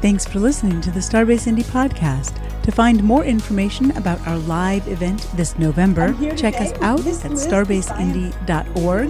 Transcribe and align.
Thanks 0.00 0.24
for 0.26 0.38
listening 0.38 0.80
to 0.80 0.90
the 0.90 1.00
Starbase 1.00 1.46
Indy 1.46 1.62
podcast. 1.62 2.34
To 2.62 2.72
find 2.72 3.02
more 3.04 3.22
information 3.24 3.90
about 3.98 4.26
our 4.26 4.38
live 4.38 4.88
event 4.88 5.28
this 5.34 5.58
November, 5.58 6.14
check 6.36 6.54
us 6.58 6.72
out 6.80 7.00
at 7.00 7.32
starbaseindy.org 7.32 9.08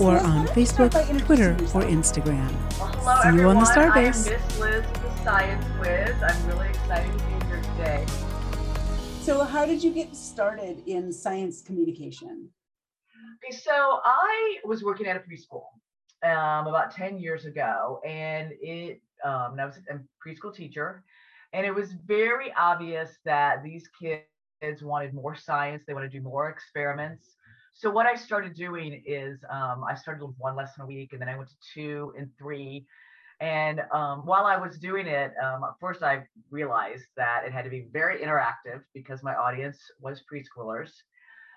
or 0.00 0.18
on 0.18 0.46
Facebook, 0.48 1.24
Twitter, 1.24 1.52
or 1.74 1.82
Instagram. 1.88 2.50
Well, 2.78 2.88
hello, 2.88 3.22
See 3.22 3.28
you 3.28 3.34
everyone. 3.34 3.56
on 3.56 3.64
the 3.64 3.70
Starbase. 3.70 4.28
I 4.28 4.34
am 4.34 4.42
Miss 4.42 4.58
Liz 4.58 4.84
with 4.84 5.02
the 5.02 5.24
Science 5.24 5.64
Whiz. 5.80 6.16
I'm 6.22 6.46
really 6.48 6.68
excited 6.68 7.18
to 7.18 7.24
be 7.24 7.46
here 7.46 7.62
today. 7.76 8.04
So, 9.22 9.42
how 9.42 9.64
did 9.64 9.82
you 9.82 9.90
get 9.90 10.14
started 10.14 10.82
in 10.86 11.10
science 11.12 11.62
communication? 11.62 12.50
Okay, 13.42 13.56
so 13.56 14.00
I 14.04 14.56
was 14.64 14.82
working 14.84 15.06
at 15.06 15.16
a 15.16 15.20
preschool 15.20 15.64
um, 16.22 16.66
about 16.66 16.90
10 16.94 17.18
years 17.18 17.46
ago, 17.46 18.00
and 18.06 18.52
it 18.60 19.00
um, 19.24 19.52
and 19.52 19.60
I 19.60 19.66
was 19.66 19.78
a 19.90 19.98
preschool 20.26 20.54
teacher, 20.54 21.04
and 21.52 21.66
it 21.66 21.74
was 21.74 21.92
very 22.06 22.52
obvious 22.58 23.18
that 23.24 23.62
these 23.62 23.88
kids 24.00 24.82
wanted 24.82 25.14
more 25.14 25.36
science. 25.36 25.84
They 25.86 25.94
want 25.94 26.10
to 26.10 26.18
do 26.18 26.22
more 26.22 26.48
experiments. 26.48 27.36
So 27.72 27.90
what 27.90 28.06
I 28.06 28.14
started 28.14 28.54
doing 28.54 29.02
is 29.04 29.38
um, 29.50 29.84
I 29.84 29.94
started 29.94 30.24
with 30.24 30.34
one 30.38 30.56
lesson 30.56 30.82
a 30.82 30.86
week, 30.86 31.12
and 31.12 31.20
then 31.20 31.28
I 31.28 31.36
went 31.36 31.50
to 31.50 31.56
two 31.74 32.14
and 32.16 32.30
three. 32.38 32.86
And 33.40 33.82
um, 33.92 34.24
while 34.24 34.46
I 34.46 34.56
was 34.56 34.78
doing 34.78 35.06
it, 35.06 35.32
um, 35.44 35.62
first 35.78 36.02
I 36.02 36.26
realized 36.50 37.04
that 37.18 37.44
it 37.46 37.52
had 37.52 37.64
to 37.64 37.70
be 37.70 37.86
very 37.92 38.20
interactive 38.20 38.80
because 38.94 39.22
my 39.22 39.34
audience 39.34 39.78
was 40.00 40.22
preschoolers, 40.32 40.90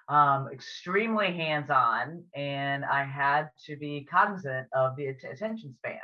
um, 0.10 0.50
extremely 0.52 1.32
hands-on, 1.32 2.24
and 2.36 2.84
I 2.84 3.06
had 3.06 3.50
to 3.68 3.78
be 3.78 4.06
cognizant 4.12 4.68
of 4.74 4.98
the 4.98 5.06
attention 5.08 5.74
span. 5.78 6.00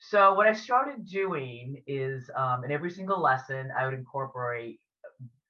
So 0.00 0.34
what 0.34 0.46
I 0.46 0.52
started 0.52 1.06
doing 1.06 1.82
is 1.86 2.30
um, 2.36 2.64
in 2.64 2.70
every 2.70 2.90
single 2.90 3.20
lesson, 3.20 3.70
I 3.76 3.84
would 3.84 3.94
incorporate 3.94 4.80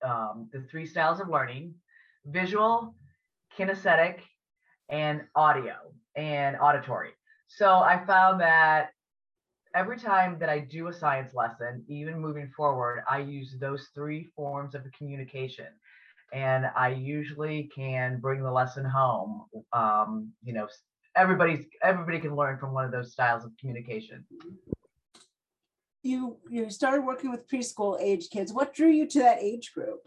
um, 0.03 0.48
the 0.53 0.62
three 0.70 0.86
styles 0.86 1.20
of 1.20 1.28
learning: 1.28 1.75
visual, 2.27 2.95
kinesthetic, 3.56 4.20
and 4.89 5.23
audio 5.34 5.75
and 6.17 6.56
auditory. 6.56 7.11
So 7.47 7.78
I 7.78 8.05
found 8.06 8.41
that 8.41 8.91
every 9.75 9.98
time 9.98 10.39
that 10.39 10.48
I 10.48 10.61
do 10.61 10.89
a 10.89 10.92
science 10.92 11.34
lesson, 11.34 11.84
even 11.89 12.19
moving 12.19 12.51
forward, 12.56 13.03
I 13.08 13.19
use 13.19 13.56
those 13.61 13.89
three 13.95 14.28
forms 14.34 14.75
of 14.75 14.83
communication. 14.97 15.67
And 16.33 16.67
I 16.77 16.89
usually 16.91 17.70
can 17.75 18.20
bring 18.20 18.42
the 18.42 18.51
lesson 18.51 18.84
home. 18.84 19.45
Um, 19.73 20.33
you 20.42 20.53
know, 20.53 20.69
everybody's 21.19 21.66
everybody 21.83 22.20
can 22.20 22.34
learn 22.34 22.58
from 22.58 22.72
one 22.72 22.84
of 22.84 22.92
those 22.92 23.12
styles 23.12 23.44
of 23.44 23.50
communication. 23.58 24.24
You 26.02 26.38
you 26.48 26.70
started 26.70 27.02
working 27.02 27.30
with 27.30 27.48
preschool 27.48 28.00
age 28.00 28.30
kids. 28.30 28.52
What 28.52 28.72
drew 28.72 28.88
you 28.88 29.06
to 29.08 29.19
that 29.20 29.42
age 29.42 29.72
group? 29.74 30.00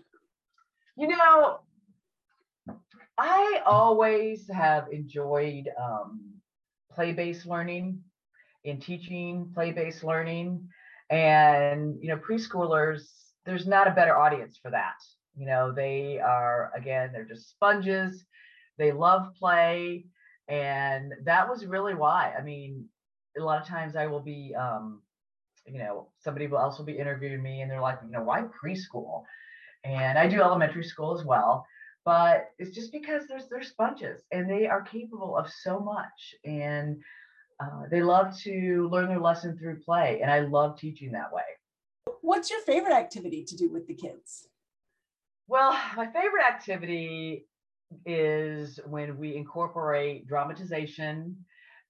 You 0.96 1.10
know, 1.10 1.60
I 3.18 3.62
always 3.66 4.50
have 4.50 4.88
enjoyed 4.92 5.70
um, 5.80 6.22
play-based 6.94 7.46
learning 7.46 8.00
in 8.64 8.80
teaching, 8.80 9.52
play-based 9.54 10.04
learning, 10.04 10.70
and 11.10 11.98
you 12.02 12.08
know, 12.08 12.18
preschoolers. 12.18 13.02
There's 13.46 13.68
not 13.68 13.88
a 13.88 13.92
better 13.92 14.16
audience 14.16 14.60
for 14.62 14.72
that. 14.72 14.96
You 15.36 15.46
know, 15.46 15.72
they 15.72 16.20
are 16.20 16.72
again, 16.76 17.12
they're 17.12 17.26
just 17.26 17.50
sponges. 17.50 18.24
They 18.78 18.92
love 18.92 19.34
play, 19.38 20.06
and 20.52 21.14
that 21.24 21.50
was 21.50 21.66
really 21.66 21.96
why. 21.96 22.34
I 22.38 22.44
mean, 22.44 22.86
a 23.38 23.42
lot 23.42 23.62
of 23.62 23.68
times 23.68 23.96
I 23.96 24.08
will 24.08 24.20
be, 24.20 24.54
um, 24.54 25.02
you 25.66 25.80
know, 25.80 26.10
somebody 26.20 26.48
else 26.52 26.78
will 26.78 26.86
be 26.86 26.98
interviewing 26.98 27.42
me, 27.42 27.62
and 27.62 27.72
they're 27.72 27.82
like, 27.82 28.00
you 28.06 28.12
know, 28.12 28.24
why 28.24 28.44
preschool? 28.44 29.24
and 29.84 30.18
I 30.20 30.28
do 30.28 30.42
elementary 30.42 30.84
school 30.84 31.18
as 31.18 31.26
well. 31.26 31.66
But 32.04 32.50
it's 32.58 32.76
just 32.76 32.92
because 32.92 33.28
there's 33.28 33.48
they're 33.48 33.64
sponges 33.64 34.22
and 34.32 34.50
they 34.50 34.68
are 34.68 34.82
capable 34.82 35.38
of 35.38 35.52
so 35.52 35.80
much, 35.80 36.36
and 36.44 37.00
uh, 37.60 37.84
they 37.92 38.02
love 38.02 38.36
to 38.42 38.90
learn 38.92 39.08
their 39.08 39.20
lesson 39.20 39.58
through 39.58 39.82
play, 39.82 40.20
and 40.22 40.32
I 40.32 40.40
love 40.40 40.80
teaching 40.80 41.12
that 41.12 41.32
way. 41.32 41.44
What's 42.22 42.50
your 42.50 42.62
favorite 42.62 42.94
activity 42.94 43.44
to 43.44 43.56
do 43.56 43.70
with 43.70 43.86
the 43.88 43.94
kids? 43.94 44.48
Well, 45.48 45.78
my 45.96 46.08
favorite 46.08 46.44
activity 46.44 47.46
is 48.06 48.80
when 48.86 49.18
we 49.18 49.36
incorporate 49.36 50.28
dramatization 50.28 51.36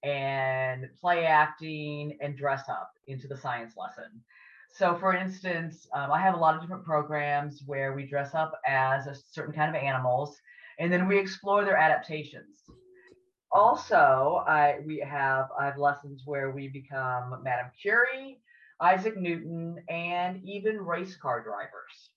and 0.02 0.88
play 1.00 1.26
acting 1.26 2.18
and 2.20 2.36
dress 2.36 2.68
up 2.68 2.92
into 3.06 3.28
the 3.28 3.36
science 3.36 3.74
lesson. 3.76 4.22
So, 4.70 4.96
for 4.96 5.14
instance, 5.14 5.86
um, 5.94 6.10
I 6.10 6.20
have 6.20 6.34
a 6.34 6.38
lot 6.38 6.54
of 6.54 6.62
different 6.62 6.84
programs 6.84 7.62
where 7.66 7.92
we 7.92 8.06
dress 8.06 8.34
up 8.34 8.52
as 8.66 9.06
a 9.06 9.14
certain 9.14 9.52
kind 9.54 9.74
of 9.74 9.80
animals 9.80 10.40
and 10.78 10.92
then 10.92 11.06
we 11.06 11.18
explore 11.18 11.64
their 11.64 11.76
adaptations. 11.76 12.62
Also, 13.52 14.42
I 14.46 14.78
we 14.86 14.98
have 14.98 15.48
I 15.60 15.66
have 15.66 15.76
lessons 15.76 16.22
where 16.24 16.50
we 16.50 16.68
become 16.68 17.38
Madame 17.42 17.70
Curie, 17.80 18.40
Isaac 18.80 19.16
Newton, 19.16 19.76
and 19.90 20.42
even 20.42 20.78
race 20.78 21.16
car 21.16 21.42
drivers. 21.42 22.11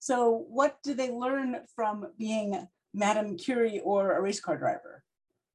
So, 0.00 0.46
what 0.48 0.82
do 0.82 0.94
they 0.94 1.10
learn 1.10 1.58
from 1.76 2.06
being 2.18 2.66
Madame 2.94 3.36
Curie 3.36 3.80
or 3.84 4.16
a 4.16 4.20
race 4.20 4.40
car 4.40 4.56
driver? 4.56 5.04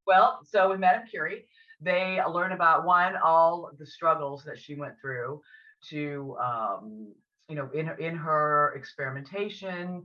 Well, 0.06 0.40
so 0.46 0.70
with 0.70 0.80
Madame 0.80 1.08
Curie, 1.10 1.48
they 1.82 2.22
learn 2.32 2.52
about 2.52 2.86
one, 2.86 3.16
all 3.18 3.72
the 3.80 3.86
struggles 3.88 4.44
that 4.44 4.60
she 4.60 4.76
went 4.76 4.94
through 5.02 5.42
to, 5.90 6.38
um, 6.40 7.12
you 7.50 7.56
know, 7.56 7.70
in 7.74 7.88
her, 7.88 7.96
in 7.96 8.16
her 8.16 8.74
experimentation 8.76 10.04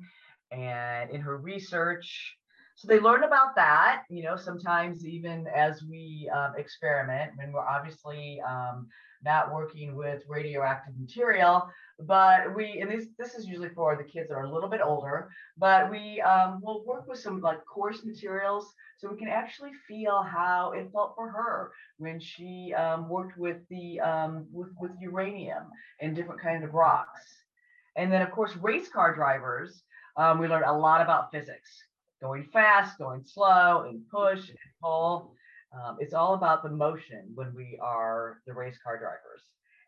and 0.50 1.10
in 1.10 1.20
her 1.20 1.36
research. 1.36 2.36
So 2.76 2.88
they 2.88 2.98
learn 2.98 3.24
about 3.24 3.54
that, 3.56 4.04
you 4.08 4.22
know, 4.22 4.36
sometimes 4.36 5.04
even 5.04 5.46
as 5.54 5.82
we 5.82 6.30
um, 6.34 6.54
experiment, 6.56 7.32
when 7.36 7.52
we're 7.52 7.60
obviously 7.60 8.40
um, 8.40 8.88
not 9.22 9.52
working 9.52 9.94
with 9.94 10.22
radioactive 10.28 10.94
material, 10.98 11.68
but 12.06 12.54
we, 12.54 12.80
and 12.80 12.90
this, 12.90 13.06
this 13.18 13.34
is 13.34 13.46
usually 13.46 13.68
for 13.70 13.96
the 13.96 14.04
kids 14.04 14.28
that 14.28 14.34
are 14.34 14.44
a 14.44 14.52
little 14.52 14.68
bit 14.68 14.80
older, 14.82 15.30
but 15.58 15.90
we 15.90 16.20
um, 16.22 16.60
will 16.62 16.84
work 16.86 17.06
with 17.06 17.18
some 17.18 17.40
like 17.40 17.64
coarse 17.66 18.04
materials 18.04 18.74
so 18.96 19.10
we 19.10 19.18
can 19.18 19.28
actually 19.28 19.70
feel 19.88 20.22
how 20.22 20.72
it 20.72 20.90
felt 20.92 21.14
for 21.14 21.30
her 21.30 21.72
when 21.98 22.20
she 22.20 22.72
um, 22.74 23.08
worked 23.08 23.38
with 23.38 23.58
the 23.70 24.00
um, 24.00 24.46
with, 24.52 24.68
with 24.80 24.90
uranium 25.00 25.64
and 26.00 26.14
different 26.14 26.40
kinds 26.40 26.64
of 26.64 26.74
rocks. 26.74 27.20
And 27.96 28.12
then 28.12 28.22
of 28.22 28.30
course, 28.30 28.56
race 28.56 28.88
car 28.88 29.14
drivers, 29.14 29.82
um, 30.16 30.38
we 30.38 30.48
learned 30.48 30.64
a 30.66 30.72
lot 30.72 31.00
about 31.00 31.30
physics, 31.32 31.70
going 32.22 32.48
fast, 32.52 32.98
going 32.98 33.24
slow, 33.24 33.86
and 33.88 34.08
push 34.08 34.48
and 34.48 34.58
pull. 34.82 35.34
Um, 35.72 35.96
it's 36.00 36.14
all 36.14 36.34
about 36.34 36.62
the 36.62 36.70
motion 36.70 37.30
when 37.34 37.54
we 37.54 37.78
are 37.80 38.40
the 38.46 38.52
race 38.52 38.78
car 38.82 38.98
drivers. 38.98 39.42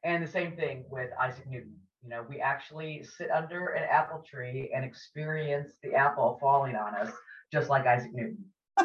And 0.05 0.23
the 0.23 0.31
same 0.31 0.57
thing 0.57 0.85
with 0.91 1.11
Isaac 1.21 1.49
Newton. 1.49 1.77
You 2.03 2.11
know, 2.11 2.25
we 2.29 2.41
actually 2.41 3.05
sit 3.05 3.31
under 3.31 3.69
an 3.69 3.85
apple 3.89 4.25
tree 4.29 4.71
and 4.75 4.85
experience 4.85 5.75
the 5.83 5.95
apple 5.95 6.39
falling 6.41 6.75
on 6.75 6.95
us, 6.95 7.13
just 7.53 7.69
like 7.69 7.87
Isaac 7.87 8.13
Newton. 8.13 8.45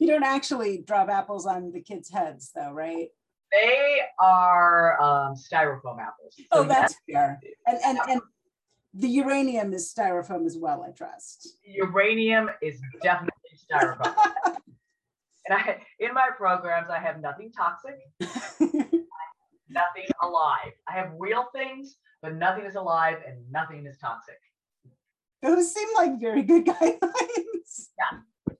you 0.00 0.06
don't 0.06 0.24
actually 0.24 0.82
drop 0.86 1.08
apples 1.08 1.46
on 1.46 1.72
the 1.72 1.80
kids' 1.80 2.10
heads, 2.10 2.50
though, 2.54 2.72
right? 2.72 3.08
They 3.50 4.00
are 4.18 5.00
um, 5.00 5.34
styrofoam 5.34 5.98
apples. 5.98 6.36
Oh, 6.52 6.64
that's 6.64 6.94
fair. 7.10 7.40
And 7.66 7.78
and 7.84 7.98
and 8.08 8.20
the 8.94 9.08
uranium 9.08 9.72
is 9.72 9.92
styrofoam 9.92 10.46
as 10.46 10.56
well, 10.56 10.84
I 10.86 10.90
trust. 10.92 11.48
uranium 11.64 12.50
is 12.62 12.80
definitely 13.02 13.32
styrofoam. 13.70 14.14
and 15.50 15.58
I, 15.58 15.78
in 15.98 16.14
my 16.14 16.28
programs, 16.36 16.88
I 16.90 16.98
have 16.98 17.20
nothing 17.20 17.50
toxic, 17.52 17.98
nothing 19.68 20.06
alive. 20.22 20.72
I 20.88 20.92
have 20.92 21.12
real 21.18 21.46
things, 21.54 21.96
but 22.22 22.34
nothing 22.34 22.64
is 22.64 22.76
alive 22.76 23.18
and 23.26 23.38
nothing 23.50 23.86
is 23.86 23.98
toxic. 23.98 24.38
Those 25.42 25.74
seem 25.74 25.88
like 25.96 26.20
very 26.20 26.42
good 26.42 26.66
guidelines. 26.66 27.88
Yeah. 27.98 28.54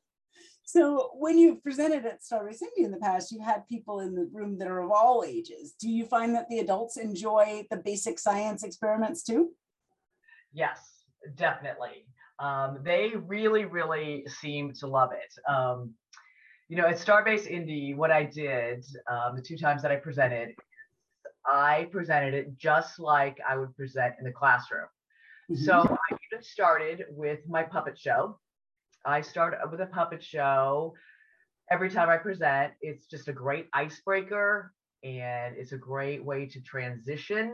So 0.64 1.10
when 1.14 1.36
you've 1.36 1.62
presented 1.62 2.06
at 2.06 2.22
Starbase 2.22 2.62
India 2.62 2.86
in 2.86 2.92
the 2.92 2.98
past, 2.98 3.32
you 3.32 3.40
had 3.42 3.66
people 3.68 4.00
in 4.00 4.14
the 4.14 4.28
room 4.32 4.56
that 4.58 4.68
are 4.68 4.80
of 4.80 4.90
all 4.90 5.24
ages. 5.26 5.74
Do 5.80 5.90
you 5.90 6.06
find 6.06 6.34
that 6.34 6.48
the 6.48 6.60
adults 6.60 6.96
enjoy 6.96 7.66
the 7.70 7.76
basic 7.76 8.18
science 8.18 8.62
experiments 8.62 9.22
too? 9.22 9.50
Yes, 10.52 10.80
definitely. 11.34 12.06
Um, 12.38 12.78
they 12.82 13.12
really, 13.16 13.66
really 13.66 14.24
seem 14.40 14.72
to 14.74 14.86
love 14.86 15.10
it. 15.12 15.52
Um, 15.52 15.94
you 16.70 16.76
know, 16.76 16.86
at 16.86 16.98
Starbase 16.98 17.48
Indy, 17.48 17.94
what 17.94 18.12
I 18.12 18.22
did 18.22 18.86
um, 19.10 19.34
the 19.34 19.42
two 19.42 19.56
times 19.56 19.82
that 19.82 19.90
I 19.90 19.96
presented, 19.96 20.50
I 21.44 21.88
presented 21.90 22.32
it 22.32 22.56
just 22.56 23.00
like 23.00 23.38
I 23.46 23.56
would 23.56 23.74
present 23.76 24.14
in 24.20 24.24
the 24.24 24.30
classroom. 24.30 24.86
So 25.52 25.72
I 25.80 26.16
even 26.32 26.44
started 26.44 27.06
with 27.10 27.40
my 27.48 27.64
puppet 27.64 27.98
show. 27.98 28.38
I 29.04 29.20
start 29.20 29.58
with 29.68 29.80
a 29.80 29.86
puppet 29.86 30.22
show. 30.22 30.94
Every 31.72 31.90
time 31.90 32.08
I 32.08 32.18
present, 32.18 32.72
it's 32.82 33.06
just 33.06 33.26
a 33.26 33.32
great 33.32 33.66
icebreaker. 33.74 34.72
and 35.02 35.56
it's 35.56 35.72
a 35.72 35.78
great 35.78 36.24
way 36.24 36.46
to 36.46 36.60
transition. 36.60 37.52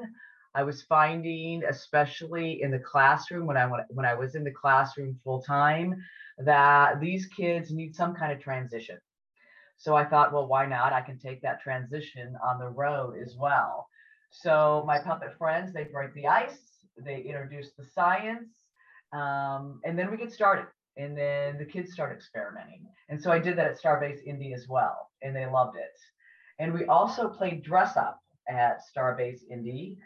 I 0.54 0.62
was 0.62 0.82
finding, 0.82 1.62
especially 1.64 2.60
in 2.60 2.70
the 2.70 2.78
classroom, 2.80 3.46
when 3.46 3.56
I 3.56 3.66
when 3.88 4.04
I 4.04 4.14
was 4.14 4.34
in 4.34 4.44
the 4.44 4.50
classroom 4.50 5.18
full 5.24 5.40
time, 5.40 5.94
that 6.38 7.00
these 7.00 7.26
kids 7.26 7.70
need 7.70 7.94
some 7.94 8.14
kind 8.14 8.32
of 8.32 8.40
transition. 8.40 8.98
So 9.78 9.94
I 9.94 10.04
thought, 10.04 10.32
well, 10.32 10.46
why 10.46 10.66
not? 10.66 10.92
I 10.92 11.02
can 11.02 11.18
take 11.18 11.42
that 11.42 11.60
transition 11.60 12.36
on 12.42 12.58
the 12.58 12.68
road 12.68 13.16
as 13.22 13.36
well. 13.38 13.88
So 14.30 14.84
my 14.86 14.98
puppet 14.98 15.36
friends, 15.38 15.72
they 15.72 15.84
break 15.84 16.14
the 16.14 16.26
ice, 16.26 16.58
they 16.98 17.20
introduce 17.20 17.72
the 17.72 17.84
science, 17.94 18.48
um, 19.12 19.80
and 19.84 19.98
then 19.98 20.10
we 20.10 20.16
get 20.16 20.32
started. 20.32 20.66
And 20.98 21.16
then 21.16 21.58
the 21.58 21.64
kids 21.66 21.92
start 21.92 22.16
experimenting. 22.16 22.86
And 23.10 23.22
so 23.22 23.30
I 23.30 23.38
did 23.38 23.58
that 23.58 23.66
at 23.66 23.80
Starbase 23.80 24.24
Indy 24.24 24.54
as 24.54 24.66
well, 24.66 25.10
and 25.22 25.36
they 25.36 25.44
loved 25.44 25.76
it. 25.76 25.92
And 26.58 26.72
we 26.72 26.86
also 26.86 27.28
played 27.28 27.62
dress 27.62 27.98
up 27.98 28.18
at 28.48 28.80
Starbase 28.80 29.40
Indy. 29.50 29.98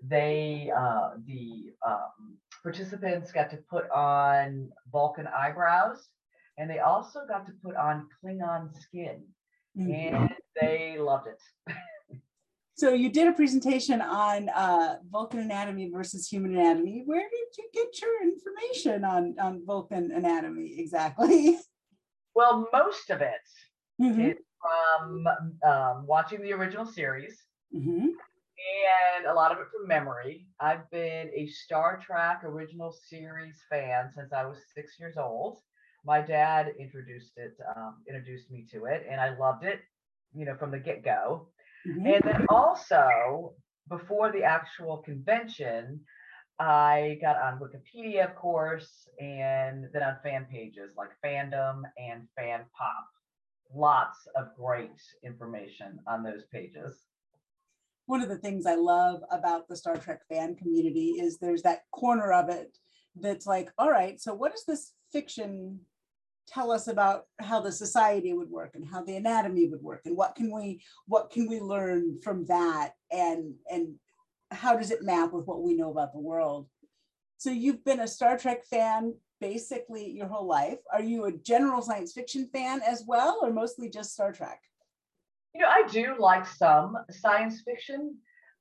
They, 0.00 0.70
uh, 0.76 1.10
the 1.26 1.72
um, 1.84 2.38
participants 2.62 3.32
got 3.32 3.50
to 3.50 3.56
put 3.68 3.90
on 3.90 4.70
Vulcan 4.92 5.26
eyebrows, 5.26 6.08
and 6.58 6.70
they 6.70 6.78
also 6.78 7.20
got 7.28 7.46
to 7.46 7.52
put 7.64 7.76
on 7.76 8.08
Klingon 8.22 8.74
skin, 8.76 9.22
mm-hmm. 9.78 9.90
and 9.90 10.30
they 10.60 10.96
loved 10.98 11.28
it. 11.28 11.74
So 12.76 12.92
you 12.92 13.08
did 13.08 13.26
a 13.26 13.32
presentation 13.32 14.02
on 14.02 14.50
uh, 14.50 14.96
Vulcan 15.10 15.38
anatomy 15.38 15.88
versus 15.88 16.28
human 16.28 16.54
anatomy. 16.58 17.04
Where 17.06 17.22
did 17.22 17.56
you 17.56 17.70
get 17.72 18.02
your 18.02 18.22
information 18.22 19.02
on, 19.02 19.34
on 19.40 19.64
Vulcan 19.64 20.12
anatomy 20.12 20.74
exactly? 20.78 21.58
Well, 22.34 22.68
most 22.70 23.08
of 23.08 23.22
it 23.22 23.40
mm-hmm. 23.98 24.20
is 24.20 24.36
from 24.60 25.26
um, 25.66 26.06
watching 26.06 26.42
the 26.42 26.52
original 26.52 26.84
series 26.84 27.34
mm-hmm. 27.74 28.08
and 28.08 29.26
a 29.26 29.32
lot 29.32 29.52
of 29.52 29.58
it 29.58 29.68
from 29.74 29.88
memory. 29.88 30.46
I've 30.60 30.90
been 30.90 31.30
a 31.34 31.46
Star 31.46 31.98
Trek 31.98 32.42
original 32.44 32.94
series 33.08 33.56
fan 33.70 34.10
since 34.14 34.34
I 34.34 34.44
was 34.44 34.58
six 34.74 35.00
years 35.00 35.16
old. 35.16 35.60
My 36.06 36.20
dad 36.20 36.68
introduced 36.78 37.32
it, 37.36 37.56
um, 37.74 37.96
introduced 38.08 38.48
me 38.48 38.64
to 38.72 38.84
it, 38.84 39.04
and 39.10 39.20
I 39.20 39.36
loved 39.36 39.64
it, 39.64 39.80
you 40.32 40.46
know, 40.46 40.56
from 40.56 40.70
the 40.70 40.78
get 40.78 41.04
go. 41.04 41.48
Mm-hmm. 41.86 42.06
And 42.06 42.22
then 42.24 42.46
also, 42.48 43.54
before 43.88 44.30
the 44.30 44.44
actual 44.44 44.98
convention, 44.98 46.00
I 46.60 47.18
got 47.20 47.36
on 47.36 47.58
Wikipedia, 47.58 48.24
of 48.24 48.36
course, 48.36 49.08
and 49.20 49.88
then 49.92 50.02
on 50.04 50.16
fan 50.22 50.46
pages 50.50 50.92
like 50.96 51.10
Fandom 51.24 51.82
and 51.98 52.28
Fan 52.36 52.60
Pop. 52.78 53.08
Lots 53.74 54.28
of 54.36 54.54
great 54.56 55.02
information 55.24 55.98
on 56.06 56.22
those 56.22 56.44
pages. 56.52 57.04
One 58.06 58.22
of 58.22 58.28
the 58.28 58.38
things 58.38 58.64
I 58.64 58.76
love 58.76 59.22
about 59.32 59.66
the 59.66 59.76
Star 59.76 59.96
Trek 59.96 60.20
fan 60.28 60.54
community 60.54 61.16
is 61.20 61.38
there's 61.38 61.62
that 61.62 61.82
corner 61.90 62.32
of 62.32 62.48
it 62.48 62.78
that's 63.20 63.46
like, 63.46 63.72
all 63.76 63.90
right, 63.90 64.20
so 64.20 64.32
what 64.32 64.54
is 64.54 64.64
this 64.64 64.92
fiction 65.10 65.80
tell 66.46 66.70
us 66.70 66.88
about 66.88 67.24
how 67.40 67.60
the 67.60 67.72
society 67.72 68.32
would 68.32 68.50
work 68.50 68.74
and 68.74 68.86
how 68.86 69.02
the 69.02 69.16
anatomy 69.16 69.68
would 69.68 69.82
work 69.82 70.02
and 70.04 70.16
what 70.16 70.34
can 70.34 70.54
we 70.54 70.80
what 71.06 71.30
can 71.30 71.48
we 71.48 71.60
learn 71.60 72.18
from 72.22 72.46
that 72.46 72.92
and 73.10 73.54
and 73.70 73.94
how 74.52 74.76
does 74.76 74.90
it 74.90 75.02
map 75.02 75.32
with 75.32 75.46
what 75.46 75.62
we 75.62 75.74
know 75.74 75.90
about 75.90 76.12
the 76.12 76.20
world? 76.20 76.68
So 77.38 77.50
you've 77.50 77.84
been 77.84 78.00
a 78.00 78.08
star 78.08 78.38
trek 78.38 78.64
fan 78.64 79.14
basically 79.40 80.10
your 80.10 80.28
whole 80.28 80.46
life. 80.46 80.78
Are 80.92 81.02
you 81.02 81.24
a 81.24 81.32
general 81.32 81.82
science 81.82 82.12
fiction 82.12 82.48
fan 82.52 82.80
as 82.86 83.04
well 83.06 83.40
or 83.42 83.52
mostly 83.52 83.90
just 83.90 84.12
star 84.12 84.32
trek? 84.32 84.60
You 85.54 85.62
know 85.62 85.68
i 85.68 85.88
do 85.90 86.16
like 86.18 86.46
some 86.46 86.98
science 87.10 87.62
fiction 87.62 88.16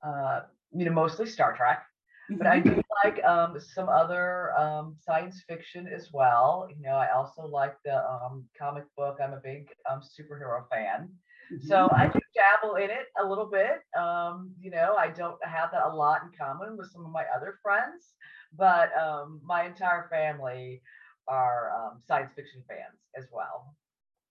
uh, 0.06 0.42
you 0.72 0.86
know 0.86 0.94
mostly 0.94 1.26
star 1.26 1.54
trek 1.56 1.84
but 2.30 2.48
I 2.48 2.60
mm-hmm. 2.60 2.76
do 2.76 2.82
like 3.04 3.24
um, 3.24 3.58
some 3.60 3.90
other 3.90 4.58
um, 4.58 4.96
science 5.00 5.44
fiction 5.48 5.88
as 5.88 6.10
well. 6.14 6.68
You 6.70 6.82
know, 6.82 6.96
I 6.96 7.12
also 7.16 7.46
like 7.46 7.76
the 7.84 7.98
um, 7.98 8.46
comic 8.58 8.84
book. 8.96 9.18
I'm 9.22 9.34
a 9.34 9.42
big 9.44 9.68
um, 9.90 10.02
superhero 10.02 10.64
fan. 10.72 11.10
Mm-hmm. 11.54 11.68
So 11.68 11.90
I 11.92 12.08
do 12.08 12.20
dabble 12.34 12.76
in 12.76 12.90
it 12.90 13.08
a 13.22 13.28
little 13.28 13.50
bit. 13.50 13.82
Um, 14.00 14.52
you 14.60 14.72
know, 14.72 14.96
I 14.98 15.10
don't 15.10 15.38
have 15.44 15.72
that 15.72 15.86
a 15.86 15.96
lot 15.96 16.22
in 16.24 16.30
common 16.38 16.78
with 16.78 16.92
some 16.92 17.06
of 17.06 17.12
my 17.12 17.26
other 17.36 17.60
friends, 17.62 18.14
but 18.58 18.90
um, 18.98 19.42
my 19.44 19.66
entire 19.66 20.08
family 20.10 20.82
are 21.28 21.72
um, 21.76 22.02
science 22.08 22.32
fiction 22.36 22.64
fans 22.68 23.00
as 23.18 23.26
well. 23.32 23.76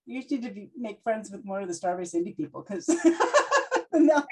You 0.07 0.21
need 0.21 0.43
to 0.43 0.69
make 0.77 1.03
friends 1.03 1.31
with 1.31 1.45
more 1.45 1.61
of 1.61 1.69
the 1.69 1.75
Starbase 1.75 2.15
Indy 2.15 2.33
people 2.33 2.63
because 2.63 2.89
no, 3.93 4.23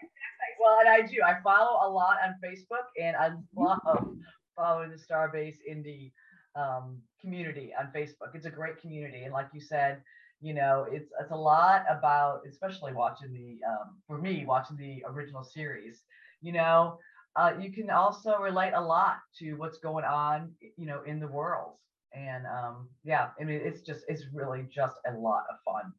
well, 0.62 0.78
and 0.80 0.88
I 0.88 1.06
do. 1.06 1.18
I 1.24 1.40
follow 1.42 1.86
a 1.86 1.90
lot 1.90 2.18
on 2.24 2.34
Facebook, 2.44 2.86
and 3.00 3.16
I 3.16 3.32
love 3.56 4.16
following 4.56 4.90
the 4.90 4.96
Starbase 4.96 5.56
Indy 5.68 6.12
um, 6.54 6.98
community 7.20 7.72
on 7.78 7.90
Facebook. 7.94 8.34
It's 8.34 8.46
a 8.46 8.50
great 8.50 8.80
community, 8.80 9.24
and 9.24 9.32
like 9.32 9.48
you 9.52 9.60
said, 9.60 10.02
you 10.40 10.54
know, 10.54 10.86
it's 10.90 11.10
it's 11.20 11.30
a 11.30 11.36
lot 11.36 11.84
about, 11.88 12.42
especially 12.48 12.92
watching 12.92 13.32
the 13.32 13.58
um, 13.66 13.96
for 14.06 14.18
me 14.18 14.44
watching 14.46 14.76
the 14.76 15.02
original 15.06 15.44
series. 15.44 16.02
You 16.40 16.52
know, 16.52 16.98
uh, 17.36 17.52
you 17.60 17.72
can 17.72 17.90
also 17.90 18.36
relate 18.38 18.72
a 18.74 18.80
lot 18.80 19.18
to 19.38 19.54
what's 19.54 19.78
going 19.78 20.04
on, 20.04 20.52
you 20.76 20.86
know, 20.86 21.02
in 21.06 21.20
the 21.20 21.28
world. 21.28 21.74
And 22.14 22.44
um, 22.46 22.88
yeah, 23.04 23.28
I 23.40 23.44
mean, 23.44 23.60
it's 23.64 23.80
just 23.80 24.04
it's 24.08 24.24
really 24.32 24.66
just 24.70 24.96
a 25.06 25.16
lot 25.16 25.44
of 25.50 25.56
fun. 25.64 25.92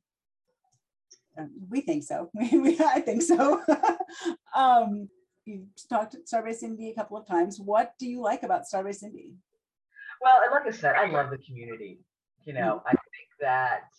Um, 1.37 1.51
we 1.69 1.81
think 1.81 2.03
so. 2.03 2.29
We, 2.35 2.59
we 2.59 2.79
I 2.79 2.99
think 2.99 3.21
so. 3.21 3.61
um, 4.55 5.09
you 5.45 5.65
talked 5.89 6.15
at 6.15 6.25
Starbase 6.25 6.63
Indy 6.63 6.89
a 6.89 6.95
couple 6.95 7.17
of 7.17 7.27
times. 7.27 7.59
What 7.59 7.93
do 7.99 8.07
you 8.07 8.21
like 8.21 8.43
about 8.43 8.63
Starbase 8.71 9.03
Indy? 9.03 9.33
Well, 10.21 10.33
like 10.51 10.73
I 10.73 10.77
said, 10.77 10.95
I 10.95 11.07
love 11.07 11.31
the 11.31 11.37
community. 11.37 11.99
You 12.45 12.53
know, 12.53 12.77
mm-hmm. 12.77 12.87
I 12.87 12.91
think 12.91 13.29
that, 13.41 13.89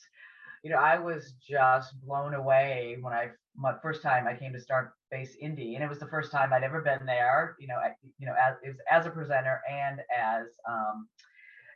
you 0.62 0.70
know, 0.70 0.78
I 0.78 0.98
was 0.98 1.34
just 1.46 2.00
blown 2.00 2.34
away 2.34 2.96
when 3.00 3.12
I 3.12 3.30
my 3.56 3.74
first 3.82 4.02
time 4.02 4.26
I 4.26 4.34
came 4.34 4.52
to 4.52 4.58
Starbase 4.58 5.36
Indy, 5.40 5.74
and 5.74 5.84
it 5.84 5.88
was 5.88 5.98
the 5.98 6.08
first 6.08 6.32
time 6.32 6.52
I'd 6.52 6.64
ever 6.64 6.80
been 6.80 7.06
there. 7.06 7.56
You 7.60 7.68
know, 7.68 7.76
I, 7.76 7.92
you 8.18 8.26
know, 8.26 8.34
as 8.40 8.56
as 8.90 9.06
a 9.06 9.10
presenter 9.10 9.60
and 9.70 10.00
as 10.16 10.46
um, 10.68 11.08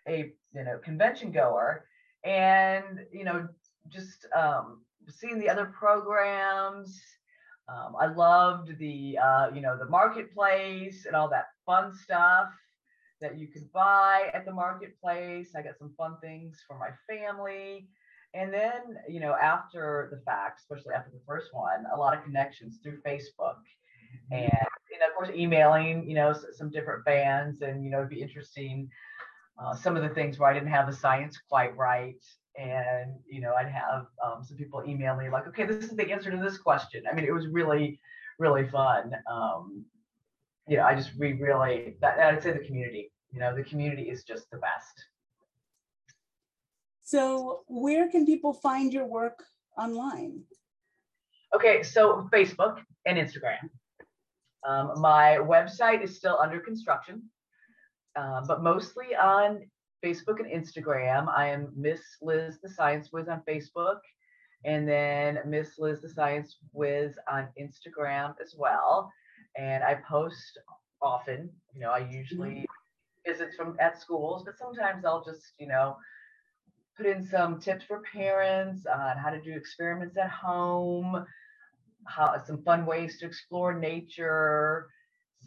a 0.09 0.33
you 0.55 0.65
know 0.65 0.79
convention 0.79 1.31
goer, 1.31 1.85
and 2.25 3.01
you 3.13 3.25
know, 3.25 3.49
just 3.89 4.27
um, 4.37 4.81
seeing 5.13 5.39
the 5.39 5.49
other 5.49 5.67
programs. 5.67 7.01
Um, 7.69 7.97
I 8.01 8.07
loved 8.07 8.79
the 8.79 9.19
uh, 9.19 9.51
you 9.55 9.61
know 9.61 9.77
the 9.79 9.89
marketplace 9.89 11.05
and 11.07 11.15
all 11.15 11.29
that 11.29 11.49
fun 11.67 11.95
stuff 11.95 12.49
that 13.21 13.39
you 13.39 13.49
could 13.49 13.71
buy 13.73 14.31
at 14.33 14.45
the 14.45 14.53
marketplace. 14.53 15.51
I 15.57 15.63
got 15.63 15.79
some 15.79 15.93
fun 15.97 16.17
things 16.21 16.63
for 16.67 16.79
my 16.79 16.91
family. 17.09 17.89
And 18.35 18.53
then, 18.53 18.99
you 19.09 19.21
know, 19.21 19.35
after 19.35 20.09
the 20.13 20.21
fact, 20.25 20.61
especially 20.61 20.95
after 20.95 21.11
the 21.11 21.21
first 21.27 21.49
one, 21.53 21.85
a 21.93 21.99
lot 21.99 22.17
of 22.17 22.23
connections 22.25 22.79
through 22.83 23.01
Facebook 23.01 23.57
and, 24.31 24.53
you 24.91 24.99
know, 24.99 25.09
of 25.09 25.15
course, 25.17 25.31
emailing, 25.35 26.09
you 26.09 26.15
know, 26.15 26.35
some 26.53 26.71
different 26.71 27.05
fans 27.05 27.63
and, 27.63 27.83
you 27.83 27.91
know, 27.91 27.99
it'd 27.99 28.11
be 28.11 28.21
interesting. 28.21 28.89
Uh, 29.59 29.75
some 29.75 29.97
of 29.97 30.03
the 30.03 30.09
things 30.11 30.39
where 30.39 30.51
I 30.51 30.55
didn't 30.55 30.69
have 30.71 30.87
the 30.87 30.93
science 30.93 31.39
quite 31.49 31.77
right 31.77 32.23
and 32.59 33.15
you 33.31 33.41
know 33.41 33.55
i'd 33.55 33.69
have 33.69 34.07
um, 34.25 34.45
some 34.45 34.57
people 34.57 34.83
email 34.87 35.17
me 35.17 35.31
like 35.31 35.47
okay 35.47 35.65
this 35.65 35.85
is 35.85 35.97
the 35.97 36.11
answer 36.11 36.31
to 36.31 36.37
this 36.37 36.59
question. 36.59 37.05
I 37.11 37.15
mean 37.15 37.25
it 37.25 37.33
was 37.33 37.47
really 37.47 38.01
really 38.39 38.69
fun 38.69 39.15
um, 39.31 39.85
you 40.67 40.77
know 40.77 40.85
i 40.85 40.95
just 40.95 41.11
we 41.19 41.35
really 41.35 41.97
that 42.01 42.19
i'd 42.19 42.43
say 42.43 42.53
the 42.53 42.65
community 42.65 43.11
you 43.33 43.41
know 43.41 43.55
the 43.55 43.63
community 43.63 44.03
is 44.11 44.25
just 44.25 44.51
the 44.51 44.59
best. 44.59 45.05
So 47.03 47.61
where 47.69 48.11
can 48.11 48.27
people 48.27 48.53
find 48.53 48.93
your 48.93 49.07
work 49.07 49.43
online? 49.79 50.43
Okay 51.55 51.83
so 51.83 52.29
facebook 52.33 52.81
and 53.07 53.17
instagram. 53.19 53.71
Um, 54.69 55.01
my 55.01 55.39
website 55.41 56.03
is 56.03 56.17
still 56.17 56.39
under 56.43 56.59
construction 56.59 57.23
uh, 58.17 58.41
but 58.47 58.63
mostly 58.63 59.15
on 59.15 59.61
Facebook 60.05 60.41
and 60.41 60.47
Instagram. 60.47 61.29
I 61.29 61.49
am 61.49 61.73
Miss 61.77 62.01
Liz 62.23 62.59
the 62.63 62.69
Science 62.69 63.13
Whiz 63.13 63.29
on 63.29 63.43
Facebook, 63.49 63.99
and 64.65 64.89
then 64.89 65.41
Miss 65.47 65.79
Liz 65.79 66.01
the 66.01 66.09
Science 66.09 66.57
Whiz 66.73 67.19
on 67.31 67.49
Instagram 67.61 68.35
as 68.43 68.55
well. 68.57 69.13
And 69.57 69.83
I 69.83 69.95
post 70.09 70.59
often. 71.03 71.51
You 71.75 71.81
know, 71.81 71.91
I 71.91 72.09
usually 72.11 72.51
mm-hmm. 72.51 73.33
visits 73.33 73.57
from 73.57 73.77
at 73.81 74.01
schools, 74.01 74.43
but 74.45 74.59
sometimes 74.59 75.05
I'll 75.05 75.25
just 75.25 75.53
you 75.59 75.67
know 75.67 75.97
put 76.97 77.07
in 77.07 77.25
some 77.25 77.61
tips 77.61 77.85
for 77.85 78.03
parents 78.13 78.87
on 78.87 79.17
how 79.17 79.31
to 79.31 79.41
do 79.41 79.53
experiments 79.53 80.17
at 80.17 80.31
home, 80.31 81.25
how 82.07 82.41
some 82.45 82.63
fun 82.63 82.87
ways 82.87 83.19
to 83.19 83.27
explore 83.27 83.79
nature 83.79 84.89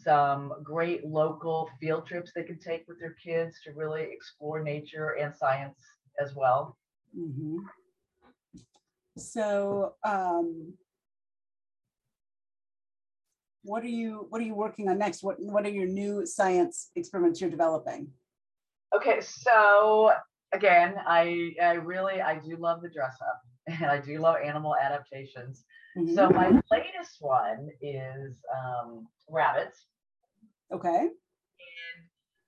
some 0.02 0.52
great 0.62 1.04
local 1.06 1.70
field 1.80 2.06
trips 2.06 2.32
they 2.34 2.42
can 2.42 2.58
take 2.58 2.84
with 2.88 2.98
their 2.98 3.14
kids 3.22 3.60
to 3.64 3.72
really 3.72 4.02
explore 4.10 4.62
nature 4.62 5.16
and 5.20 5.34
science 5.34 5.78
as 6.20 6.34
well. 6.34 6.76
Mm-hmm. 7.18 7.58
So, 9.16 9.94
um, 10.04 10.74
what 13.64 13.82
are 13.84 13.88
you 13.88 14.26
what 14.30 14.40
are 14.40 14.44
you 14.44 14.54
working 14.54 14.88
on 14.88 14.98
next? 14.98 15.22
What 15.22 15.36
what 15.38 15.64
are 15.64 15.70
your 15.70 15.86
new 15.86 16.26
science 16.26 16.90
experiments 16.96 17.40
you're 17.40 17.50
developing? 17.50 18.08
Okay, 18.94 19.20
so 19.20 20.12
again, 20.52 20.94
I 21.06 21.54
I 21.62 21.74
really 21.74 22.20
I 22.20 22.38
do 22.38 22.56
love 22.56 22.82
the 22.82 22.88
dress 22.88 23.16
up 23.20 23.40
and 23.82 23.90
I 23.90 23.98
do 23.98 24.18
love 24.18 24.36
animal 24.44 24.74
adaptations. 24.76 25.64
Mm-hmm. 25.96 26.14
So 26.14 26.30
my 26.30 26.48
latest 26.70 27.16
one 27.20 27.68
is 27.80 28.36
um, 28.54 29.06
rabbits. 29.28 29.86
Okay. 30.72 31.00
And 31.00 31.10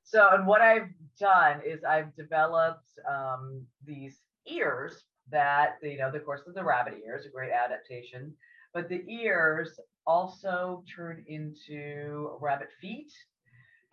so 0.02 0.28
and 0.32 0.46
what 0.46 0.60
I've 0.60 0.88
done 1.18 1.60
is 1.64 1.84
I've 1.84 2.14
developed 2.16 2.88
um, 3.08 3.64
these 3.86 4.20
ears 4.46 5.04
that 5.30 5.76
you 5.82 5.98
know, 5.98 6.08
of 6.08 6.24
course, 6.24 6.42
of 6.46 6.54
the 6.54 6.64
rabbit 6.64 6.94
ears, 7.06 7.26
a 7.26 7.30
great 7.30 7.50
adaptation, 7.52 8.32
but 8.72 8.88
the 8.88 9.04
ears 9.08 9.78
also 10.06 10.82
turn 10.94 11.24
into 11.28 12.30
rabbit 12.40 12.68
feet 12.80 13.12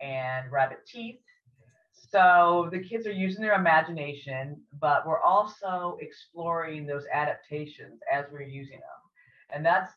and 0.00 0.50
rabbit 0.50 0.80
teeth. 0.86 1.20
So 2.10 2.68
the 2.70 2.80
kids 2.80 3.06
are 3.06 3.12
using 3.12 3.40
their 3.40 3.54
imagination, 3.54 4.60
but 4.80 5.06
we're 5.06 5.22
also 5.22 5.96
exploring 6.00 6.86
those 6.86 7.04
adaptations 7.12 8.00
as 8.12 8.26
we're 8.30 8.42
using 8.42 8.78
them. 8.80 9.54
And 9.54 9.64
that's 9.64 9.92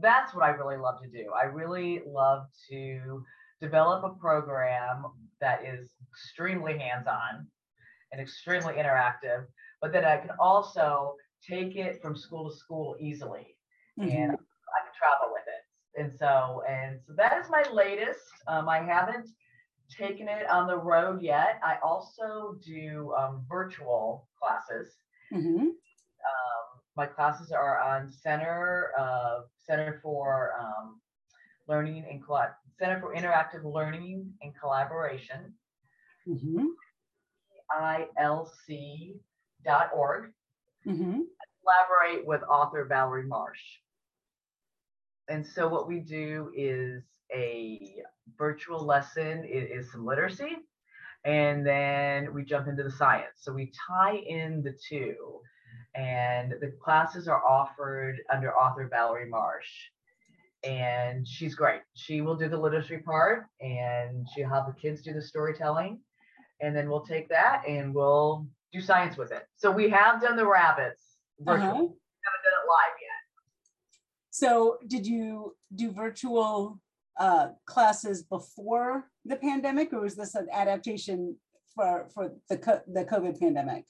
that's 0.00 0.34
what 0.34 0.44
I 0.44 0.50
really 0.50 0.76
love 0.76 1.00
to 1.02 1.08
do. 1.08 1.30
I 1.32 1.44
really 1.44 2.02
love 2.06 2.46
to 2.70 3.24
develop 3.60 4.04
a 4.04 4.18
program 4.18 5.04
that 5.40 5.64
is 5.64 5.90
extremely 6.10 6.78
hands-on 6.78 7.46
and 8.12 8.20
extremely 8.20 8.74
interactive, 8.74 9.44
but 9.80 9.92
that 9.92 10.04
I 10.04 10.18
can 10.18 10.30
also 10.40 11.14
take 11.46 11.76
it 11.76 12.00
from 12.02 12.16
school 12.16 12.50
to 12.50 12.56
school 12.56 12.96
easily. 13.00 13.56
Mm-hmm. 13.98 14.10
And 14.10 14.32
I 14.32 14.80
can 14.84 14.94
travel 14.96 15.32
with 15.32 15.42
it. 15.46 16.00
And 16.00 16.12
so, 16.18 16.62
and 16.68 17.00
so 17.06 17.12
that 17.16 17.38
is 17.40 17.50
my 17.50 17.64
latest. 17.72 18.20
Um, 18.46 18.68
I 18.68 18.78
haven't 18.78 19.28
taken 19.90 20.28
it 20.28 20.48
on 20.48 20.66
the 20.66 20.76
road 20.76 21.22
yet. 21.22 21.60
I 21.64 21.76
also 21.82 22.56
do 22.64 23.14
um, 23.18 23.44
virtual 23.48 24.28
classes. 24.40 24.94
Mm-hmm. 25.32 25.66
Um, 25.66 26.64
my 26.96 27.06
classes 27.06 27.52
are 27.52 27.80
on 27.80 28.10
Center 28.10 28.90
uh, 28.98 29.40
Center 29.66 30.00
for 30.02 30.52
um, 30.60 31.00
Learning 31.68 32.04
and 32.10 32.24
Center 32.78 33.00
for 33.00 33.14
Interactive 33.14 33.64
Learning 33.64 34.32
and 34.42 34.52
Collaboration. 34.58 35.54
Mm-hmm. 36.28 36.66
ILC.org. 37.76 39.20
Mm-hmm. 40.86 41.20
Collaborate 41.62 42.26
with 42.26 42.42
author 42.44 42.84
Valerie 42.84 43.26
Marsh. 43.26 43.60
And 45.28 45.46
so 45.46 45.68
what 45.68 45.86
we 45.88 45.98
do 45.98 46.50
is 46.56 47.02
a 47.34 48.02
virtual 48.38 48.84
lesson, 48.84 49.44
it 49.44 49.70
is 49.70 49.92
some 49.92 50.06
literacy, 50.06 50.56
and 51.24 51.66
then 51.66 52.32
we 52.32 52.44
jump 52.44 52.68
into 52.68 52.82
the 52.82 52.90
science. 52.90 53.36
So 53.40 53.52
we 53.52 53.70
tie 53.88 54.16
in 54.16 54.62
the 54.62 54.72
two, 54.88 55.40
and 55.94 56.54
the 56.60 56.72
classes 56.82 57.28
are 57.28 57.44
offered 57.44 58.20
under 58.32 58.56
author 58.56 58.88
Valerie 58.88 59.28
Marsh. 59.28 59.68
And 60.64 61.26
she's 61.26 61.54
great. 61.54 61.80
She 61.94 62.20
will 62.20 62.34
do 62.34 62.48
the 62.48 62.58
literacy 62.58 62.98
part, 62.98 63.46
and 63.60 64.26
she'll 64.34 64.48
have 64.48 64.66
the 64.66 64.72
kids 64.72 65.02
do 65.02 65.12
the 65.12 65.22
storytelling, 65.22 66.00
and 66.60 66.74
then 66.74 66.88
we'll 66.88 67.04
take 67.04 67.28
that 67.28 67.62
and 67.66 67.94
we'll 67.94 68.46
do 68.72 68.80
science 68.80 69.16
with 69.16 69.32
it. 69.32 69.46
So 69.56 69.70
we 69.70 69.88
have 69.90 70.20
done 70.20 70.36
the 70.36 70.46
rabbits 70.46 71.02
virtually. 71.40 71.68
Uh-huh. 71.68 71.74
haven't 71.74 72.44
done 72.44 72.56
it 72.56 72.66
live 72.68 72.96
yet. 73.00 73.18
So 74.30 74.78
did 74.86 75.06
you 75.06 75.56
do 75.74 75.92
virtual 75.92 76.80
uh, 77.18 77.48
classes 77.66 78.22
before 78.22 79.10
the 79.24 79.36
pandemic, 79.36 79.92
or 79.92 80.00
was 80.00 80.16
this 80.16 80.34
an 80.34 80.48
adaptation 80.52 81.36
for 81.74 82.08
for 82.14 82.32
the 82.48 82.82
the 82.92 83.04
COVID 83.04 83.38
pandemic? 83.38 83.84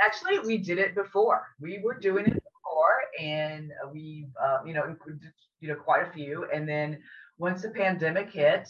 Actually, 0.00 0.38
we 0.40 0.58
did 0.58 0.78
it 0.78 0.94
before. 0.94 1.46
We 1.60 1.80
were 1.82 1.98
doing 1.98 2.26
it 2.26 2.42
and 3.18 3.72
we, 3.92 4.26
uh, 4.42 4.58
you 4.64 4.74
know, 4.74 4.96
you 5.60 5.68
know 5.68 5.74
quite 5.74 6.06
a 6.08 6.12
few. 6.12 6.46
And 6.54 6.68
then 6.68 6.98
once 7.38 7.62
the 7.62 7.70
pandemic 7.70 8.30
hit, 8.30 8.68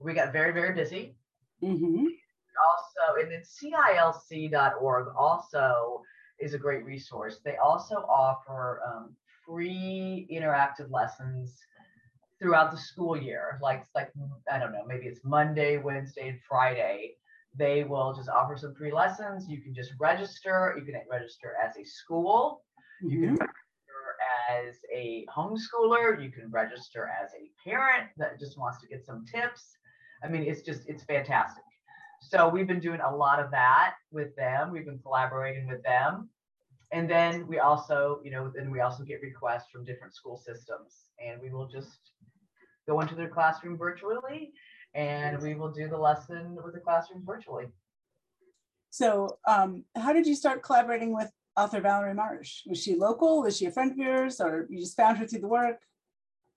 we 0.00 0.14
got 0.14 0.32
very 0.32 0.52
very 0.52 0.74
busy. 0.74 1.16
Mm-hmm. 1.62 2.06
Also, 2.66 3.20
and 3.20 3.32
then 3.32 3.42
CILC.org 3.42 5.14
also 5.16 6.02
is 6.38 6.54
a 6.54 6.58
great 6.58 6.84
resource. 6.84 7.40
They 7.44 7.56
also 7.56 7.96
offer 8.08 8.80
um, 8.86 9.16
free 9.46 10.28
interactive 10.30 10.90
lessons 10.90 11.56
throughout 12.40 12.70
the 12.70 12.76
school 12.76 13.16
year. 13.16 13.58
Like 13.62 13.84
like 13.94 14.12
I 14.50 14.58
don't 14.58 14.72
know, 14.72 14.84
maybe 14.86 15.06
it's 15.06 15.20
Monday, 15.24 15.78
Wednesday, 15.78 16.28
and 16.28 16.38
Friday. 16.48 17.14
They 17.56 17.84
will 17.84 18.12
just 18.12 18.28
offer 18.28 18.56
some 18.56 18.74
free 18.74 18.92
lessons. 18.92 19.46
You 19.48 19.60
can 19.60 19.74
just 19.74 19.92
register. 20.00 20.74
You 20.76 20.84
can 20.84 21.00
register 21.10 21.54
as 21.64 21.76
a 21.76 21.84
school. 21.84 22.64
Mm-hmm. 23.02 23.10
You 23.10 23.20
can 23.20 23.28
mm-hmm. 23.28 23.40
register 23.40 23.63
as 24.50 24.76
a 24.94 25.26
homeschooler. 25.34 26.22
You 26.22 26.30
can 26.30 26.50
register 26.50 27.10
as 27.22 27.30
a 27.32 27.50
parent 27.68 28.08
that 28.16 28.38
just 28.38 28.58
wants 28.58 28.80
to 28.80 28.86
get 28.86 29.04
some 29.04 29.24
tips. 29.26 29.76
I 30.22 30.28
mean, 30.28 30.42
it's 30.42 30.62
just 30.62 30.82
it's 30.86 31.04
fantastic. 31.04 31.64
So 32.20 32.48
we've 32.48 32.66
been 32.66 32.80
doing 32.80 33.00
a 33.00 33.14
lot 33.14 33.38
of 33.38 33.50
that 33.50 33.94
with 34.10 34.34
them. 34.36 34.72
We've 34.72 34.86
been 34.86 35.00
collaborating 35.00 35.68
with 35.68 35.82
them 35.82 36.30
and 36.94 37.10
then 37.10 37.46
we 37.48 37.58
also, 37.58 38.20
you 38.22 38.30
know, 38.30 38.52
then 38.54 38.70
we 38.70 38.80
also 38.80 39.02
get 39.02 39.20
requests 39.20 39.68
from 39.72 39.84
different 39.84 40.14
school 40.14 40.36
systems, 40.36 41.06
and 41.18 41.40
we 41.42 41.50
will 41.50 41.66
just 41.66 41.98
go 42.86 43.00
into 43.00 43.16
their 43.16 43.28
classroom 43.28 43.76
virtually, 43.76 44.52
and 44.94 45.42
we 45.42 45.56
will 45.56 45.72
do 45.72 45.88
the 45.88 45.96
lesson 45.96 46.56
with 46.64 46.72
the 46.72 46.80
classroom 46.80 47.24
virtually. 47.26 47.66
So, 48.90 49.38
um, 49.48 49.84
how 49.96 50.12
did 50.12 50.24
you 50.24 50.36
start 50.36 50.62
collaborating 50.62 51.12
with 51.12 51.32
author 51.56 51.80
Valerie 51.80 52.14
Marsh? 52.14 52.62
Was 52.66 52.82
she 52.82 52.96
local? 52.96 53.42
Was 53.42 53.56
she 53.56 53.66
a 53.66 53.70
friend 53.70 53.92
of 53.92 53.98
yours, 53.98 54.40
or 54.40 54.66
you 54.70 54.80
just 54.80 54.96
found 54.96 55.18
her 55.18 55.26
through 55.26 55.40
the 55.40 55.48
work? 55.48 55.80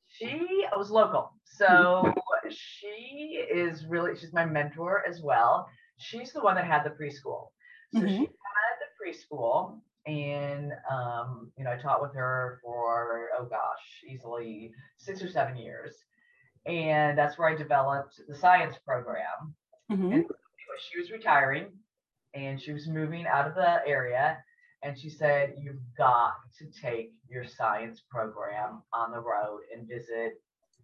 She 0.07 0.65
was 0.75 0.89
local, 0.89 1.33
so 1.43 2.13
she 2.49 3.43
is 3.51 3.85
really 3.85 4.17
she's 4.17 4.33
my 4.33 4.45
mentor 4.45 5.03
as 5.07 5.21
well. 5.21 5.69
She's 5.97 6.31
the 6.31 6.41
one 6.41 6.55
that 6.55 6.65
had 6.65 6.83
the 6.83 6.91
preschool. 6.91 7.49
So 7.93 7.99
mm-hmm. 7.99 8.07
she 8.07 8.19
had 8.19 8.77
the 8.81 9.03
preschool 9.03 9.79
and 10.07 10.71
um, 10.89 11.51
you 11.57 11.65
know, 11.65 11.71
I 11.71 11.77
taught 11.77 12.01
with 12.01 12.15
her 12.15 12.59
for 12.63 13.29
oh 13.37 13.45
gosh, 13.45 14.03
easily 14.07 14.71
six 14.97 15.21
or 15.21 15.29
seven 15.29 15.57
years, 15.57 15.95
and 16.65 17.17
that's 17.17 17.37
where 17.37 17.49
I 17.49 17.55
developed 17.55 18.21
the 18.27 18.35
science 18.35 18.75
program. 18.85 19.53
Mm-hmm. 19.91 20.11
And 20.13 20.25
she 20.89 20.99
was 20.99 21.11
retiring, 21.11 21.67
and 22.33 22.59
she 22.59 22.71
was 22.71 22.87
moving 22.87 23.27
out 23.27 23.47
of 23.47 23.55
the 23.55 23.85
area, 23.85 24.37
and 24.83 24.97
she 24.97 25.09
said, 25.09 25.55
"You've 25.57 25.81
got 25.97 26.35
to 26.59 26.65
take 26.81 27.13
your 27.29 27.45
science 27.45 28.01
program 28.09 28.83
on 28.93 29.11
the 29.11 29.19
road 29.19 29.61
and 29.73 29.87
visit 29.87 30.41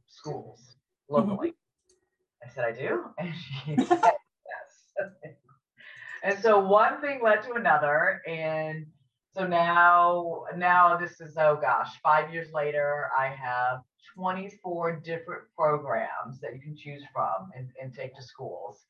schools 0.07 0.75
locally." 1.09 1.49
Mm-hmm. 1.49 2.49
I 2.49 2.53
said, 2.53 2.65
"I 2.65 2.71
do," 2.71 3.05
and 3.17 3.33
she 3.33 3.75
said, 3.75 4.01
"Yes." 4.51 5.33
and 6.23 6.39
so 6.39 6.59
one 6.59 7.01
thing 7.01 7.21
led 7.23 7.43
to 7.43 7.53
another, 7.53 8.21
and 8.27 8.85
so 9.35 9.47
now, 9.47 10.43
now 10.55 10.95
this 10.95 11.19
is, 11.19 11.35
oh 11.37 11.57
gosh, 11.59 11.89
five 12.03 12.31
years 12.31 12.53
later, 12.53 13.09
I 13.17 13.29
have 13.29 13.79
24 14.15 15.01
different 15.03 15.43
programs 15.57 16.39
that 16.39 16.53
you 16.53 16.61
can 16.61 16.77
choose 16.77 17.01
from 17.11 17.49
and, 17.57 17.69
and 17.81 17.93
take 17.95 18.15
to 18.15 18.21
schools. 18.21 18.85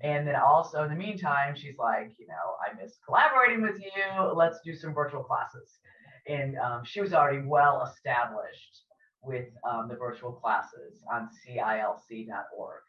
And 0.00 0.26
then 0.26 0.36
also 0.36 0.82
in 0.82 0.90
the 0.90 0.96
meantime, 0.96 1.54
she's 1.54 1.78
like, 1.78 2.12
you 2.18 2.26
know, 2.26 2.56
I 2.60 2.80
miss 2.80 2.98
collaborating 3.04 3.62
with 3.62 3.80
you. 3.80 4.32
Let's 4.34 4.58
do 4.64 4.74
some 4.74 4.92
virtual 4.92 5.22
classes. 5.22 5.78
And 6.26 6.58
um, 6.58 6.84
she 6.84 7.00
was 7.00 7.12
already 7.12 7.46
well 7.46 7.88
established 7.92 8.82
with 9.22 9.48
um, 9.68 9.88
the 9.88 9.96
virtual 9.96 10.32
classes 10.32 11.04
on 11.12 11.28
CILC.org. 11.46 12.80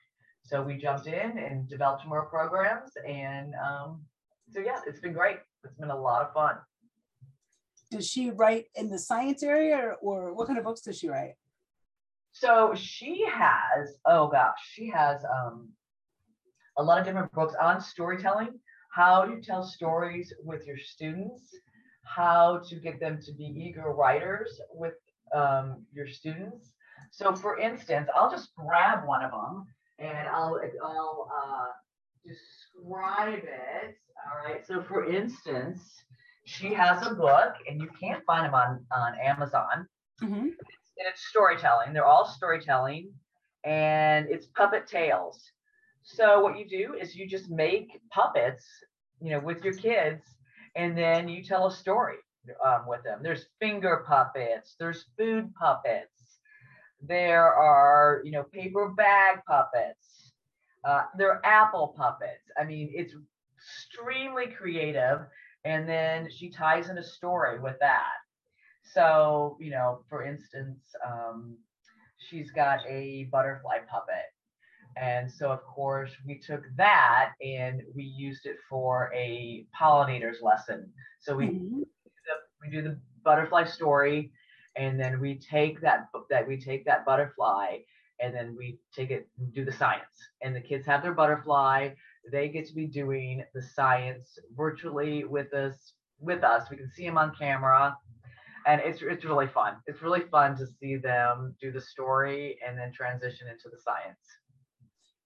So 0.44 0.62
we 0.62 0.78
jumped 0.78 1.08
in 1.08 1.38
and 1.38 1.70
developed 1.70 2.08
more 2.08 2.26
programs. 2.26 2.92
And 3.08 3.54
um, 3.56 4.02
so, 4.52 4.60
yeah, 4.60 4.80
it's 4.88 5.00
been 5.00 5.14
great. 5.14 5.38
It's 5.64 5.76
been 5.76 5.92
a 5.92 6.00
lot 6.00 6.24
of 6.24 6.34
fun 6.34 6.58
does 7.94 8.10
she 8.10 8.32
write 8.32 8.66
in 8.76 8.90
the 8.90 8.98
science 8.98 9.44
area 9.44 9.78
or, 9.78 9.98
or 10.02 10.34
what 10.34 10.48
kind 10.48 10.58
of 10.58 10.66
books 10.66 10.82
does 10.82 10.98
she 10.98 11.10
write? 11.10 11.36
So 12.32 12.74
she 12.76 13.26
has, 13.32 13.96
oh 14.06 14.28
gosh, 14.28 14.58
she 14.72 14.90
has 14.90 15.24
um, 15.24 15.70
a 16.78 16.84
lot 16.84 17.00
of 17.00 17.06
different 17.06 17.32
books 17.32 17.56
on 17.62 17.82
storytelling, 17.82 18.60
how 18.92 19.26
to 19.26 19.42
tell 19.42 19.64
stories 19.64 20.34
with 20.44 20.66
your 20.66 20.78
students, 20.78 21.56
how 22.04 22.62
to 22.70 22.76
get 22.76 23.00
them 23.00 23.20
to 23.26 23.34
be 23.34 23.46
eager 23.46 23.92
writers 23.94 24.60
with 24.74 24.94
um, 25.34 25.86
your 25.94 26.08
students. 26.08 26.72
So 27.12 27.36
for 27.36 27.60
instance, 27.60 28.10
I'll 28.16 28.30
just 28.30 28.50
grab 28.56 29.06
one 29.06 29.24
of 29.24 29.32
them 29.32 29.66
and 30.00 30.28
I'll, 30.28 30.60
I'll 30.84 31.32
uh, 31.36 31.68
describe 32.26 33.44
it. 33.44 33.96
All 34.26 34.50
right. 34.50 34.66
So 34.66 34.82
for 34.82 35.12
instance, 35.12 36.04
she 36.46 36.74
has 36.74 37.06
a 37.08 37.14
book, 37.16 37.54
and 37.70 37.82
you 37.82 37.90
can't 38.00 38.24
find 38.26 38.46
them 38.46 38.54
on 38.54 38.86
on 38.92 39.14
Amazon. 39.20 39.88
Mm-hmm. 40.22 40.48
It's 40.48 40.92
and 40.98 41.08
it's 41.10 41.26
storytelling. 41.28 41.94
They're 41.94 42.06
all 42.06 42.26
storytelling, 42.26 43.12
and 43.64 44.28
it's 44.30 44.48
puppet 44.48 44.88
tales. 44.88 45.42
So 46.04 46.42
what 46.42 46.58
you 46.58 46.68
do 46.68 46.96
is 46.96 47.16
you 47.16 47.28
just 47.28 47.50
make 47.50 48.00
puppets, 48.12 48.66
you 49.22 49.32
know, 49.32 49.40
with 49.40 49.64
your 49.64 49.74
kids, 49.74 50.24
and 50.76 50.98
then 50.98 51.28
you 51.30 51.44
tell 51.44 51.68
a 51.68 51.72
story 51.72 52.18
um, 52.66 52.86
with 52.88 53.04
them. 53.04 53.20
There's 53.24 53.46
finger 53.60 54.04
puppets. 54.08 54.76
There's 54.78 55.06
food 55.18 55.54
puppets. 55.56 56.40
There 57.02 57.54
are, 57.54 58.22
you 58.24 58.32
know, 58.32 58.44
paper 58.44 58.90
bag 58.90 59.40
puppets. 59.48 60.34
Uh, 60.84 61.04
there 61.18 61.32
are 61.32 61.46
apple 61.46 61.94
puppets. 61.98 62.52
I 62.60 62.66
mean, 62.66 62.92
it's 62.94 63.14
extremely 63.58 64.48
creative. 64.48 65.22
And 65.64 65.88
then 65.88 66.30
she 66.30 66.50
ties 66.50 66.90
in 66.90 66.98
a 66.98 67.04
story 67.04 67.60
with 67.60 67.78
that. 67.80 68.12
So, 68.94 69.58
you 69.62 69.72
know, 69.72 70.04
for 70.10 70.26
instance, 70.26 70.80
um, 71.06 71.58
she's 72.18 72.52
got 72.52 72.80
a 72.88 73.30
butterfly 73.32 73.80
puppet. 73.90 74.33
And 74.96 75.32
so, 75.32 75.52
of 75.52 75.64
course, 75.64 76.12
we 76.26 76.40
took 76.40 76.64
that 76.78 77.32
and 77.44 77.82
we 77.96 78.04
used 78.04 78.46
it 78.46 78.58
for 78.70 79.12
a 79.16 79.66
pollinators 79.80 80.42
lesson. 80.42 80.92
So 81.20 81.36
we 81.36 81.48
mm-hmm. 81.48 81.82
we 82.62 82.70
do 82.72 82.82
the 82.82 83.00
butterfly 83.24 83.66
story, 83.66 84.32
and 84.76 85.00
then 85.00 85.20
we 85.20 85.40
take 85.40 85.82
that 85.82 86.08
that 86.30 86.48
we 86.48 86.60
take 86.60 86.86
that 86.86 87.06
butterfly, 87.06 87.78
and 88.20 88.36
then 88.36 88.56
we 88.58 88.78
take 88.96 89.10
it 89.10 89.28
do 89.54 89.66
the 89.66 89.72
science. 89.72 90.04
And 90.42 90.56
the 90.56 90.62
kids 90.62 90.86
have 90.86 91.02
their 91.02 91.14
butterfly. 91.14 91.90
They 92.32 92.50
get 92.50 92.68
to 92.68 92.74
be 92.74 92.86
doing 92.86 93.44
the 93.54 93.62
science 93.62 94.38
virtually 94.56 95.24
with 95.24 95.54
us. 95.54 95.94
With 96.20 96.44
us, 96.44 96.70
we 96.70 96.78
can 96.78 96.90
see 96.96 97.06
them 97.06 97.18
on 97.18 97.34
camera 97.38 97.98
and 98.66 98.82
it's 98.82 99.02
it's 99.02 99.26
really 99.26 99.48
fun. 99.48 99.76
It's 99.88 100.02
really 100.02 100.22
fun 100.32 100.56
to 100.58 100.66
see 100.80 100.96
them 100.96 101.56
do 101.62 101.72
the 101.72 101.82
story 101.82 102.58
and 102.66 102.78
then 102.78 102.92
transition 102.94 103.48
into 103.48 103.70
the 103.70 103.82
science. 103.82 104.20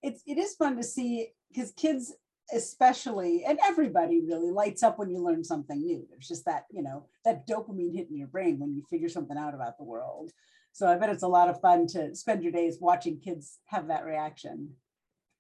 It's 0.08 0.22
it 0.26 0.38
is 0.38 0.56
fun 0.56 0.78
to 0.78 0.84
see 0.84 1.30
because 1.50 1.72
kids 1.72 2.14
especially 2.54 3.44
and 3.46 3.60
everybody 3.66 4.22
really 4.26 4.52
lights 4.52 4.82
up 4.82 4.98
when 4.98 5.10
you 5.10 5.20
learn 5.22 5.44
something 5.44 5.86
new. 5.86 6.08
There's 6.10 6.30
just 6.30 6.46
that, 6.46 6.64
you 6.72 6.82
know, 6.82 7.06
that 7.26 7.46
dopamine 7.46 7.94
hit 7.94 8.10
in 8.10 8.18
your 8.18 8.30
brain 8.30 8.58
when 8.58 8.74
you 8.74 8.84
figure 8.90 9.10
something 9.10 9.38
out 9.38 9.54
about 9.54 9.78
the 9.78 9.84
world. 9.84 10.32
So 10.72 10.88
I 10.88 10.96
bet 10.96 11.10
it's 11.10 11.24
a 11.24 11.28
lot 11.28 11.50
of 11.50 11.60
fun 11.60 11.88
to 11.88 12.16
spend 12.16 12.44
your 12.44 12.54
days 12.54 12.78
watching 12.80 13.20
kids 13.20 13.60
have 13.66 13.88
that 13.88 14.06
reaction. 14.06 14.70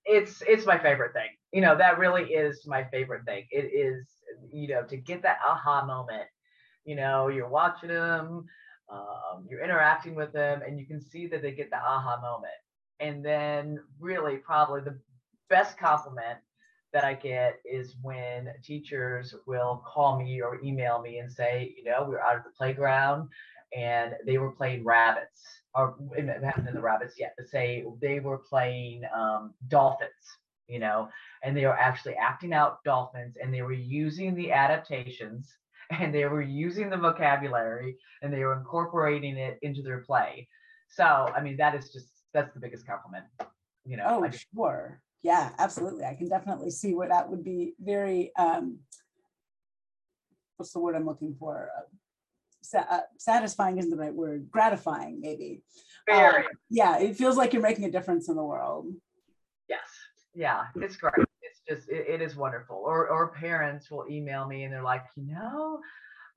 It's 0.03 0.43
it's 0.45 0.65
my 0.65 0.77
favorite 0.77 1.13
thing. 1.13 1.29
You 1.53 1.61
know, 1.61 1.77
that 1.77 1.97
really 1.97 2.25
is 2.25 2.65
my 2.67 2.83
favorite 2.91 3.23
thing. 3.25 3.45
It 3.51 3.71
is, 3.73 4.05
you 4.51 4.67
know, 4.67 4.83
to 4.83 4.97
get 4.97 5.21
that 5.21 5.39
aha 5.47 5.85
moment 5.85 6.27
you 6.87 6.95
know 6.95 7.27
you're 7.27 7.49
watching 7.49 7.89
them 7.89 8.45
um, 8.89 9.45
you're 9.47 9.63
interacting 9.63 10.15
with 10.15 10.31
them 10.31 10.61
and 10.65 10.79
you 10.79 10.87
can 10.87 11.01
see 11.01 11.27
that 11.27 11.43
they 11.43 11.51
get 11.51 11.69
the 11.69 11.77
aha 11.77 12.17
moment 12.21 12.53
and 12.99 13.23
then 13.23 13.79
really 13.99 14.37
probably 14.37 14.81
the 14.81 14.97
best 15.49 15.77
compliment 15.77 16.39
that 16.93 17.03
I 17.03 17.13
get 17.13 17.59
is 17.65 17.95
when 18.01 18.49
teachers 18.63 19.35
will 19.45 19.83
call 19.85 20.19
me 20.19 20.41
or 20.41 20.59
email 20.63 21.01
me 21.01 21.19
and 21.19 21.31
say, 21.31 21.75
you 21.77 21.83
know, 21.83 22.05
we 22.07 22.15
are 22.15 22.21
out 22.21 22.37
of 22.37 22.43
the 22.43 22.51
playground 22.57 23.29
and 23.75 24.13
they 24.25 24.37
were 24.37 24.51
playing 24.51 24.85
rabbits, 24.85 25.43
or 25.75 25.95
it 26.15 26.25
hasn't 26.43 26.65
been 26.65 26.73
the 26.73 26.81
rabbits 26.81 27.15
yet, 27.19 27.33
but 27.37 27.49
say 27.49 27.85
they 28.01 28.19
were 28.19 28.37
playing 28.37 29.03
um, 29.13 29.53
dolphins, 29.67 30.09
you 30.67 30.79
know, 30.79 31.09
and 31.43 31.55
they 31.55 31.65
were 31.65 31.77
actually 31.77 32.15
acting 32.15 32.53
out 32.53 32.83
dolphins 32.85 33.35
and 33.41 33.53
they 33.53 33.61
were 33.61 33.73
using 33.73 34.33
the 34.35 34.51
adaptations 34.51 35.53
and 35.91 36.13
they 36.13 36.25
were 36.25 36.41
using 36.41 36.89
the 36.89 36.97
vocabulary 36.97 37.97
and 38.21 38.33
they 38.33 38.43
were 38.43 38.57
incorporating 38.57 39.37
it 39.37 39.59
into 39.61 39.81
their 39.81 39.99
play. 39.99 40.47
So, 40.89 41.03
I 41.03 41.41
mean, 41.41 41.57
that 41.57 41.75
is 41.75 41.91
just 41.91 42.16
that's 42.37 42.53
the 42.53 42.59
biggest 42.59 42.85
compliment. 42.85 43.25
You 43.85 43.97
know. 43.97 44.05
Oh, 44.07 44.27
just, 44.27 44.45
sure. 44.55 45.01
Yeah, 45.23 45.51
absolutely. 45.57 46.05
I 46.05 46.13
can 46.13 46.29
definitely 46.29 46.69
see 46.71 46.93
where 46.93 47.09
that 47.09 47.29
would 47.29 47.43
be 47.43 47.73
very 47.79 48.31
um 48.37 48.79
what's 50.57 50.71
the 50.71 50.79
word 50.79 50.95
I'm 50.95 51.05
looking 51.05 51.35
for? 51.39 51.69
Uh, 51.77 51.81
sa- 52.61 52.85
uh, 52.89 53.01
satisfying 53.17 53.77
isn't 53.77 53.91
the 53.91 53.97
right 53.97 54.13
word. 54.13 54.49
Gratifying, 54.51 55.19
maybe. 55.21 55.61
Very. 56.05 56.45
Um, 56.45 56.51
yeah, 56.69 56.99
it 56.99 57.15
feels 57.15 57.37
like 57.37 57.53
you're 57.53 57.61
making 57.61 57.85
a 57.85 57.91
difference 57.91 58.29
in 58.29 58.35
the 58.35 58.43
world. 58.43 58.91
Yes. 59.69 59.87
Yeah, 60.33 60.65
it's 60.75 60.95
great 60.97 61.13
It's 61.41 61.61
just 61.67 61.89
it, 61.89 62.07
it 62.07 62.21
is 62.21 62.35
wonderful. 62.35 62.77
Or 62.85 63.07
or 63.07 63.29
parents 63.29 63.89
will 63.89 64.05
email 64.09 64.47
me 64.47 64.63
and 64.63 64.73
they're 64.73 64.83
like, 64.83 65.05
you 65.15 65.25
know, 65.25 65.79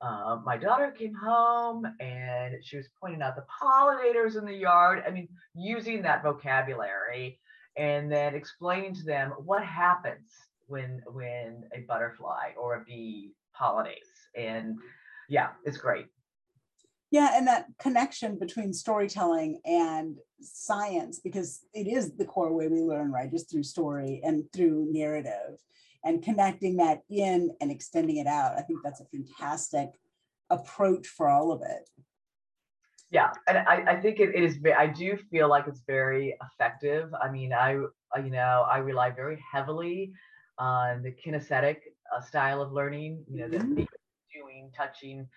uh, 0.01 0.39
my 0.43 0.57
daughter 0.57 0.91
came 0.91 1.13
home 1.13 1.85
and 1.99 2.55
she 2.63 2.77
was 2.77 2.89
pointing 2.99 3.21
out 3.21 3.35
the 3.35 3.45
pollinators 3.61 4.37
in 4.37 4.45
the 4.45 4.53
yard. 4.53 5.03
I 5.05 5.11
mean, 5.11 5.27
using 5.53 6.01
that 6.01 6.23
vocabulary 6.23 7.39
and 7.77 8.11
then 8.11 8.33
explaining 8.33 8.95
to 8.95 9.03
them 9.03 9.31
what 9.45 9.63
happens 9.63 10.31
when 10.67 11.01
when 11.07 11.63
a 11.73 11.81
butterfly 11.81 12.51
or 12.59 12.75
a 12.75 12.83
bee 12.83 13.33
pollinates. 13.59 13.95
And 14.35 14.77
yeah, 15.29 15.49
it's 15.65 15.77
great. 15.77 16.07
Yeah, 17.11 17.31
and 17.35 17.45
that 17.47 17.65
connection 17.77 18.39
between 18.39 18.73
storytelling 18.73 19.59
and 19.65 20.17
science, 20.39 21.19
because 21.19 21.59
it 21.73 21.85
is 21.85 22.15
the 22.15 22.25
core 22.25 22.53
way 22.53 22.69
we 22.69 22.81
learn, 22.81 23.11
right? 23.11 23.29
Just 23.29 23.51
through 23.51 23.63
story 23.63 24.21
and 24.23 24.45
through 24.53 24.87
narrative 24.91 25.59
and 26.03 26.23
connecting 26.23 26.77
that 26.77 27.01
in 27.09 27.51
and 27.61 27.71
extending 27.71 28.17
it 28.17 28.27
out. 28.27 28.57
I 28.57 28.61
think 28.61 28.79
that's 28.83 29.01
a 29.01 29.05
fantastic 29.05 29.89
approach 30.49 31.07
for 31.07 31.29
all 31.29 31.51
of 31.51 31.61
it. 31.61 31.89
Yeah, 33.11 33.31
and 33.47 33.57
I, 33.57 33.83
I 33.87 34.01
think 34.01 34.19
it 34.19 34.35
is. 34.35 34.57
I 34.77 34.87
do 34.87 35.17
feel 35.29 35.49
like 35.49 35.67
it's 35.67 35.81
very 35.85 36.37
effective. 36.41 37.13
I 37.21 37.29
mean, 37.29 37.51
I 37.51 37.71
you 37.71 38.29
know 38.29 38.65
I 38.69 38.77
rely 38.77 39.11
very 39.11 39.43
heavily 39.51 40.13
on 40.57 41.03
the 41.03 41.11
kinesthetic 41.11 41.77
uh, 42.15 42.21
style 42.21 42.61
of 42.61 42.71
learning. 42.71 43.25
You 43.29 43.41
know, 43.41 43.47
mm-hmm. 43.47 43.83
doing, 44.33 44.71
touching, 44.75 45.27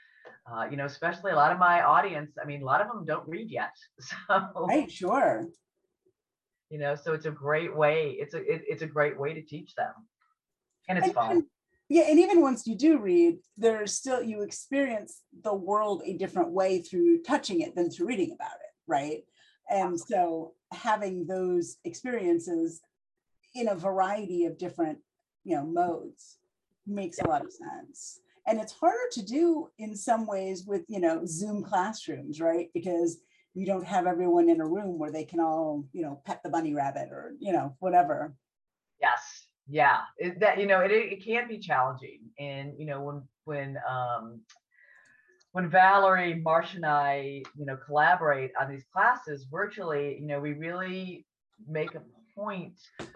uh, 0.50 0.66
you 0.70 0.76
know, 0.76 0.84
especially 0.84 1.32
a 1.32 1.36
lot 1.36 1.52
of 1.52 1.58
my 1.58 1.82
audience, 1.82 2.32
I 2.40 2.46
mean, 2.46 2.62
a 2.62 2.66
lot 2.66 2.80
of 2.80 2.88
them 2.88 3.04
don't 3.04 3.28
read 3.28 3.50
yet. 3.50 3.74
So 4.00 4.66
right, 4.68 4.90
sure. 4.90 5.46
You 6.70 6.78
know, 6.78 6.94
so 6.94 7.12
it's 7.12 7.26
a 7.26 7.30
great 7.30 7.74
way. 7.74 8.16
It's 8.18 8.34
a 8.34 8.38
it, 8.38 8.62
it's 8.68 8.82
a 8.82 8.86
great 8.86 9.18
way 9.18 9.32
to 9.34 9.42
teach 9.42 9.74
them, 9.74 9.92
and 10.88 10.98
it's 10.98 11.08
and, 11.08 11.14
fun. 11.14 11.46
Yeah, 11.88 12.04
and 12.08 12.18
even 12.18 12.40
once 12.40 12.66
you 12.66 12.76
do 12.76 12.98
read, 12.98 13.38
there's 13.58 13.94
still 13.94 14.22
you 14.22 14.42
experience 14.42 15.20
the 15.42 15.54
world 15.54 16.02
a 16.04 16.16
different 16.16 16.50
way 16.50 16.80
through 16.80 17.22
touching 17.22 17.60
it 17.60 17.74
than 17.74 17.90
through 17.90 18.06
reading 18.06 18.32
about 18.32 18.54
it, 18.54 18.72
right? 18.86 19.24
And 19.70 19.98
so 19.98 20.52
having 20.72 21.26
those 21.26 21.76
experiences 21.84 22.80
in 23.54 23.68
a 23.68 23.74
variety 23.74 24.46
of 24.46 24.58
different, 24.58 24.98
you 25.44 25.56
know, 25.56 25.64
modes 25.64 26.38
makes 26.86 27.18
a 27.18 27.28
lot 27.28 27.44
of 27.44 27.52
sense. 27.52 28.20
And 28.46 28.60
it's 28.60 28.72
harder 28.72 29.08
to 29.12 29.22
do 29.22 29.70
in 29.78 29.94
some 29.94 30.26
ways 30.26 30.64
with 30.66 30.82
you 30.88 31.00
know 31.00 31.24
zoom 31.26 31.62
classrooms 31.62 32.40
right? 32.40 32.70
Because 32.74 33.18
you 33.54 33.66
don't 33.66 33.86
have 33.86 34.06
everyone 34.06 34.48
in 34.48 34.60
a 34.60 34.66
room 34.66 34.98
where 34.98 35.12
they 35.12 35.24
can 35.24 35.40
all 35.40 35.84
you 35.92 36.02
know 36.02 36.20
pet 36.24 36.42
the 36.42 36.50
bunny 36.50 36.74
rabbit 36.74 37.10
or 37.10 37.34
you 37.38 37.52
know 37.52 37.76
whatever. 37.78 38.34
Yes 39.00 39.43
yeah 39.68 40.00
it, 40.18 40.38
that 40.40 40.58
you 40.58 40.66
know 40.66 40.80
it, 40.80 40.90
it 40.90 41.24
can 41.24 41.48
be 41.48 41.58
challenging 41.58 42.20
and 42.38 42.72
you 42.78 42.86
know 42.86 43.00
when 43.00 43.22
when 43.44 43.78
um 43.88 44.40
when 45.54 45.70
Valerie, 45.70 46.34
Marsh, 46.42 46.74
and 46.74 46.84
I, 46.84 47.44
you 47.56 47.64
know, 47.64 47.76
collaborate 47.76 48.50
on 48.60 48.68
these 48.68 48.82
classes 48.92 49.46
virtually, 49.48 50.18
you 50.20 50.26
know, 50.26 50.40
we 50.40 50.52
really 50.52 51.24
make 51.68 51.94
a 51.94 52.02
point 52.34 52.74
to 52.98 53.06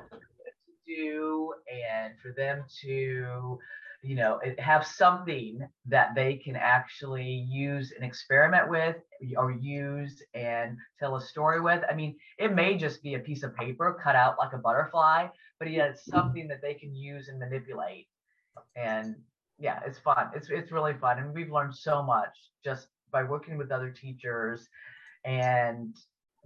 do 0.87 1.53
and 1.69 2.15
for 2.23 2.33
them 2.37 2.63
to 2.83 3.59
you 4.03 4.15
know 4.15 4.41
have 4.59 4.87
something 4.87 5.67
that 5.87 6.15
they 6.15 6.37
can 6.37 6.57
actually 6.57 7.47
use 7.49 7.93
and 7.93 8.05
experiment 8.05 8.69
with 8.69 8.97
or 9.37 9.51
use 9.51 10.23
and 10.35 10.77
tell 10.99 11.17
a 11.17 11.21
story 11.21 11.61
with. 11.61 11.83
I 11.91 11.95
mean 11.95 12.17
it 12.39 12.55
may 12.55 12.77
just 12.77 13.03
be 13.03 13.15
a 13.15 13.19
piece 13.19 13.43
of 13.43 13.55
paper 13.55 13.99
cut 14.03 14.17
out 14.17 14.39
like 14.39 14.53
a 14.53 14.59
butterfly 14.59 15.29
but 15.59 15.71
yeah 15.71 15.87
it's 15.87 16.03
mm-hmm. 16.03 16.19
something 16.19 16.49
that 16.49 16.63
they 16.63 16.75
can 16.75 16.95
use 16.95 17.29
and 17.29 17.39
manipulate. 17.39 18.07
And 18.77 19.17
yeah 19.59 19.81
it's 19.87 19.99
fun. 19.99 20.31
It's 20.35 20.49
it's 20.51 20.73
really 20.73 20.95
fun 20.95 21.19
and 21.19 21.35
we've 21.35 21.53
learned 21.53 21.75
so 21.75 22.03
much 22.03 22.37
just 22.65 22.89
by 23.11 23.25
working 23.25 23.59
with 23.59 23.73
other 23.73 23.91
teachers. 23.91 24.69
And 25.25 25.97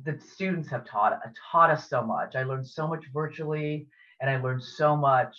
the 0.04 0.18
students 0.18 0.70
have 0.70 0.86
taught 0.86 1.20
taught 1.50 1.70
us 1.70 1.88
so 1.88 2.02
much. 2.02 2.34
I 2.34 2.44
learned 2.44 2.66
so 2.66 2.88
much 2.88 3.04
virtually 3.12 3.88
and 4.22 4.30
i 4.30 4.40
learned 4.40 4.62
so 4.62 4.96
much 4.96 5.36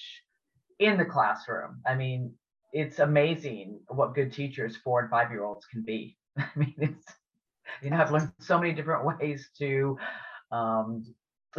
in 0.86 0.98
the 0.98 1.06
classroom. 1.06 1.82
I 1.86 1.96
mean, 1.96 2.34
it's 2.72 3.00
amazing 3.00 3.80
what 3.88 4.15
good 4.15 4.34
teachers 4.34 4.78
four 4.78 5.02
and 5.02 5.10
five 5.10 5.32
year 5.32 5.43
olds 5.43 5.65
can 5.65 5.84
be. 5.84 6.17
I 6.38 6.50
mean, 6.56 6.76
it's 6.78 7.06
you 7.82 7.89
know, 7.89 7.98
I've 7.98 8.12
learned 8.12 8.32
so 8.39 8.60
many 8.60 8.74
different 8.74 9.06
ways 9.06 9.50
to 9.60 9.98
um, 10.52 11.06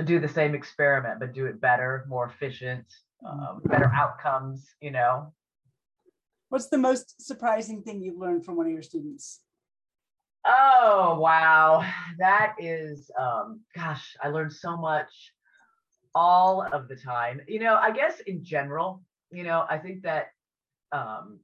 do 0.04 0.20
the 0.20 0.28
same 0.28 0.54
experiment, 0.54 1.20
but 1.20 1.32
do 1.32 1.46
it 1.46 1.60
better, 1.60 2.04
more 2.08 2.26
efficient, 2.26 2.84
um, 3.26 3.60
better 3.64 3.90
outcomes. 3.94 4.66
You 4.80 4.90
know. 4.90 5.32
What's 6.50 6.68
the 6.68 6.78
most 6.78 7.20
surprising 7.20 7.82
thing 7.82 8.02
you've 8.02 8.18
learned 8.18 8.44
from 8.44 8.56
one 8.56 8.66
of 8.66 8.72
your 8.72 8.82
students? 8.82 9.40
Oh, 10.46 10.84
Oh 10.86 11.18
wow, 11.18 11.84
that 12.18 12.54
is 12.58 13.10
um, 13.18 13.60
gosh, 13.74 14.16
I 14.22 14.28
learned 14.28 14.52
so 14.52 14.76
much 14.76 15.32
all 16.14 16.62
of 16.62 16.88
the 16.88 16.96
time. 16.96 17.40
You 17.48 17.60
know, 17.60 17.76
I 17.76 17.90
guess 17.90 18.20
in 18.20 18.44
general, 18.44 19.02
you 19.34 19.44
know, 19.44 19.66
I 19.68 19.78
think 19.78 20.02
that 20.02 20.28
um, 20.92 21.40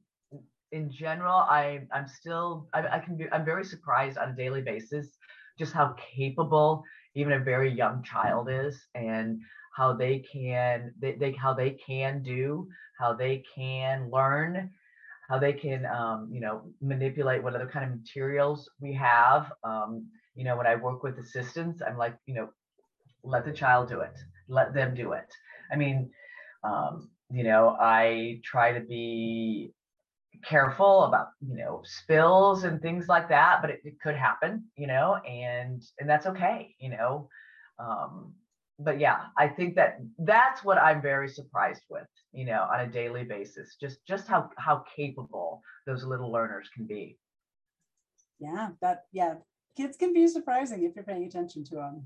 in 0.73 0.91
general, 0.91 1.37
I 1.37 1.83
I'm 1.93 2.07
still 2.09 2.69
I, 2.73 2.87
I 2.87 2.99
can 2.99 3.17
be 3.17 3.27
I'm 3.33 3.45
very 3.45 3.65
surprised 3.65 4.19
on 4.19 4.31
a 4.31 4.37
daily 4.37 4.63
basis 4.63 5.09
just 5.59 5.73
how 5.73 5.95
capable 6.17 6.83
even 7.15 7.33
a 7.33 7.39
very 7.39 7.71
young 7.71 8.03
child 8.03 8.49
is 8.51 8.87
and 8.95 9.41
how 9.77 9.93
they 9.93 10.21
can 10.33 10.93
they, 11.01 11.13
they 11.13 11.33
how 11.33 11.53
they 11.53 11.71
can 11.71 12.23
do 12.23 12.69
how 12.99 13.13
they 13.13 13.43
can 13.55 14.11
learn 14.11 14.71
how 15.29 15.39
they 15.39 15.53
can 15.53 15.87
um, 15.87 16.29
you 16.33 16.41
know 16.41 16.63
manipulate 16.81 17.43
what 17.43 17.55
other 17.55 17.67
kind 17.69 17.85
of 17.85 17.97
materials 17.99 18.69
we 18.81 18.93
have. 18.95 19.53
Um, 19.65 20.07
you 20.37 20.45
know 20.45 20.57
when 20.57 20.67
i 20.67 20.77
work 20.77 21.03
with 21.03 21.19
assistants 21.19 21.83
i'm 21.83 21.99
like 21.99 22.17
you 22.27 22.35
know 22.35 22.49
let 23.23 23.45
the 23.45 23.53
child 23.53 23.89
do 23.89 24.01
it. 24.01 24.17
Let 24.49 24.73
them 24.73 24.95
do 24.95 25.13
it. 25.13 25.31
I 25.71 25.77
mean 25.77 26.11
um, 26.65 27.11
you 27.31 27.45
know 27.45 27.77
i 27.81 28.41
try 28.45 28.73
to 28.73 28.81
be 28.81 29.73
careful 30.45 31.05
about 31.05 31.29
you 31.47 31.57
know 31.57 31.83
spills 31.85 32.65
and 32.65 32.81
things 32.81 33.09
like 33.09 33.29
that 33.29 33.61
but 33.61 33.71
it, 33.71 33.81
it 33.85 34.01
could 34.01 34.17
happen 34.17 34.65
you 34.77 34.87
know 34.87 35.17
and 35.29 35.83
and 35.99 36.09
that's 36.09 36.27
okay 36.27 36.75
you 36.79 36.91
know 36.91 37.29
um, 37.79 38.35
but 38.83 38.99
yeah, 38.99 39.27
I 39.37 39.49
think 39.49 39.75
that 39.77 39.99
that's 40.19 40.65
what 40.65 40.79
I'm 40.79 41.03
very 41.03 41.29
surprised 41.29 41.83
with, 41.91 42.07
you 42.33 42.47
know, 42.47 42.67
on 42.73 42.81
a 42.81 42.87
daily 42.87 43.25
basis, 43.25 43.77
just 43.81 44.05
just 44.07 44.27
how 44.27 44.51
how 44.57 44.85
capable 44.97 45.63
those 45.87 46.05
little 46.05 46.33
learners 46.33 46.69
can 46.75 46.87
be. 46.87 47.19
Yeah, 48.39 48.71
that 48.81 49.05
yeah, 49.13 49.35
kids 49.77 49.97
can 49.97 50.15
be 50.15 50.27
surprising 50.29 50.83
if 50.83 50.95
you're 50.97 51.05
paying 51.05 51.25
attention 51.25 51.63
to 51.65 51.75
them. 51.75 52.05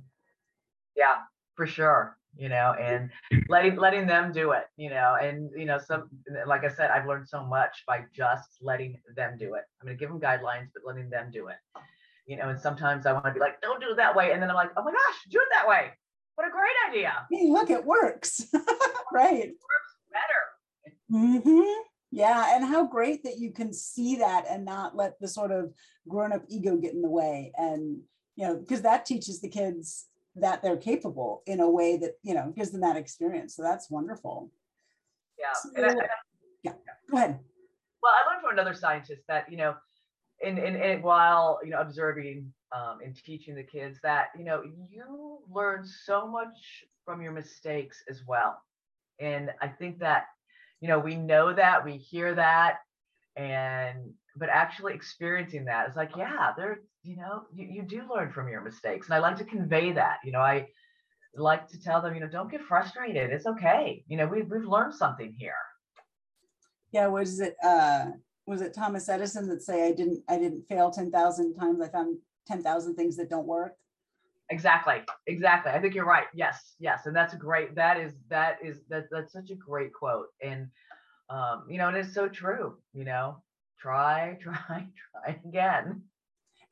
Yeah, 0.97 1.19
for 1.55 1.67
sure. 1.67 2.19
You 2.37 2.49
know, 2.49 2.75
and 2.81 3.11
letting 3.49 3.77
letting 3.77 4.07
them 4.07 4.33
do 4.33 4.53
it, 4.53 4.65
you 4.77 4.91
know, 4.91 5.17
and 5.21 5.51
you 5.57 5.67
know, 5.67 5.79
some 5.79 6.09
like 6.47 6.65
I 6.65 6.69
said, 6.69 6.91
I've 6.91 7.07
learned 7.07 7.29
so 7.29 7.45
much 7.45 7.85
by 7.87 8.05
just 8.13 8.59
letting 8.61 9.01
them 9.17 9.37
do 9.39 9.55
it. 9.55 9.63
I'm 9.81 9.87
gonna 9.87 9.97
give 9.97 10.09
them 10.09 10.21
guidelines, 10.21 10.69
but 10.75 10.83
letting 10.85 11.11
them 11.11 11.31
do 11.33 11.49
it. 11.49 11.57
You 12.27 12.37
know, 12.37 12.49
and 12.49 12.61
sometimes 12.61 13.07
I 13.07 13.13
want 13.13 13.27
to 13.27 13.33
be 13.33 13.41
like, 13.41 13.61
don't 13.61 13.81
do 13.81 13.91
it 13.91 13.97
that 13.99 14.17
way. 14.17 14.33
And 14.33 14.43
then 14.43 14.49
I'm 14.51 14.57
like, 14.57 14.71
oh 14.77 14.83
my 14.83 14.91
gosh, 14.91 15.17
do 15.31 15.39
it 15.39 15.49
that 15.53 15.69
way 15.69 15.93
what 16.35 16.47
a 16.47 16.51
great 16.51 16.75
idea. 16.91 17.27
Hey, 17.31 17.49
look, 17.49 17.71
it 17.71 17.85
works. 17.85 18.47
right. 19.13 19.35
It 19.35 19.57
works 19.57 19.95
better. 20.13 20.93
Mm-hmm. 21.13 21.83
Yeah. 22.11 22.57
And 22.57 22.65
how 22.65 22.87
great 22.87 23.23
that 23.25 23.39
you 23.39 23.53
can 23.53 23.73
see 23.73 24.17
that 24.17 24.45
and 24.49 24.65
not 24.65 24.97
let 24.97 25.19
the 25.21 25.29
sort 25.29 25.53
of 25.53 25.73
grown 26.09 26.33
up 26.33 26.45
ego 26.49 26.77
get 26.77 26.93
in 26.93 27.03
the 27.03 27.11
way. 27.11 27.53
And, 27.57 28.01
you 28.37 28.47
know, 28.47 28.57
because 28.57 28.83
that 28.83 29.07
teaches 29.07 29.41
the 29.41 29.49
kids 29.49 30.07
that 30.37 30.63
they're 30.63 30.77
capable 30.77 31.43
in 31.47 31.61
a 31.61 31.71
way 31.71 31.97
that, 31.97 32.13
you 32.23 32.35
know, 32.35 32.53
gives 32.57 32.71
them 32.71 32.81
that 32.81 32.97
experience. 32.97 33.55
So 33.55 33.63
that's 33.63 33.91
wonderful. 33.91 34.51
Yeah. 35.39 35.53
So, 35.55 35.71
I, 35.83 35.89
I, 35.91 36.07
yeah. 36.63 36.73
Go 37.11 37.17
ahead. 37.17 37.39
Well, 38.03 38.13
I 38.13 38.31
learned 38.31 38.43
from 38.43 38.53
another 38.53 38.75
scientist 38.75 39.23
that, 39.29 39.51
you 39.51 39.57
know, 39.57 39.75
in, 40.41 40.59
in, 40.59 40.77
in 40.77 41.03
while, 41.03 41.61
you 41.63 41.71
know, 41.71 41.81
observing 41.81 42.53
um, 42.75 42.99
and 43.05 43.15
teaching 43.17 43.55
the 43.55 43.63
kids 43.63 43.99
that 44.03 44.29
you 44.37 44.45
know 44.45 44.63
you 44.91 45.39
learn 45.51 45.85
so 45.85 46.27
much 46.27 46.85
from 47.05 47.23
your 47.23 47.33
mistakes 47.33 48.03
as 48.09 48.23
well 48.27 48.61
and 49.21 49.51
i 49.61 49.69
think 49.69 49.99
that 49.99 50.27
you 50.81 50.89
know 50.89 50.99
we 50.99 51.15
know 51.15 51.55
that 51.55 51.85
we 51.85 51.97
hear 51.97 52.35
that 52.35 52.79
and 53.37 54.13
but 54.37 54.49
actually 54.49 54.95
experiencing 54.95 55.65
that 55.65 55.89
is 55.89 55.97
like 55.97 56.11
yeah 56.17 56.53
there 56.57 56.81
you 57.05 57.17
know 57.17 57.45
you, 57.53 57.67
you 57.67 57.83
do 57.83 58.03
learn 58.13 58.33
from 58.33 58.49
your 58.49 58.61
mistakes 58.61 59.07
and 59.07 59.15
i 59.15 59.19
like 59.19 59.37
to 59.37 59.45
convey 59.45 59.93
that 59.93 60.19
you 60.25 60.33
know 60.33 60.41
i 60.41 60.67
like 61.37 61.69
to 61.69 61.81
tell 61.81 62.01
them 62.01 62.15
you 62.15 62.21
know 62.21 62.29
don't 62.29 62.51
get 62.51 62.63
frustrated 62.63 63.31
it's 63.31 63.47
okay 63.47 64.05
you 64.09 64.17
know 64.17 64.27
we've, 64.27 64.51
we've 64.51 64.65
learned 64.65 64.95
something 64.95 65.33
here 65.39 65.55
yeah 66.93 67.07
was 67.07 67.41
it 67.41 67.57
uh 67.63 68.07
was 68.47 68.61
it 68.61 68.75
thomas 68.75 69.09
edison 69.09 69.49
that 69.49 69.63
say 69.63 69.87
i 69.87 69.93
didn't 69.93 70.23
i 70.29 70.39
didn't 70.39 70.63
fail 70.69 70.91
10,000 70.91 71.55
times 71.55 71.81
i 71.81 71.89
found 71.89 72.17
10,000 72.47 72.95
things 72.95 73.17
that 73.17 73.31
don't 73.31 73.47
work. 73.47 73.77
Exactly. 74.51 74.97
Exactly. 75.27 75.73
I 75.73 75.81
think 75.81 75.95
you're 75.95 76.05
right. 76.05 76.27
Yes. 76.35 76.75
Yes. 76.79 77.07
And 77.07 77.17
that's 77.17 77.35
a 77.35 77.39
great, 77.39 77.75
that 77.75 77.99
is, 77.99 78.13
that 78.29 78.59
is, 78.63 78.83
that, 78.91 79.07
that's 79.11 79.33
such 79.33 79.51
a 79.51 79.55
great 79.55 79.93
quote. 79.93 80.27
And, 80.43 80.69
um, 81.31 81.65
you 81.69 81.79
know, 81.79 81.89
and 81.89 81.97
it's 81.97 82.13
so 82.13 82.29
true, 82.29 82.77
you 82.93 83.05
know, 83.05 83.43
try, 83.79 84.37
try, 84.43 84.55
try 84.69 85.41
again. 85.47 86.03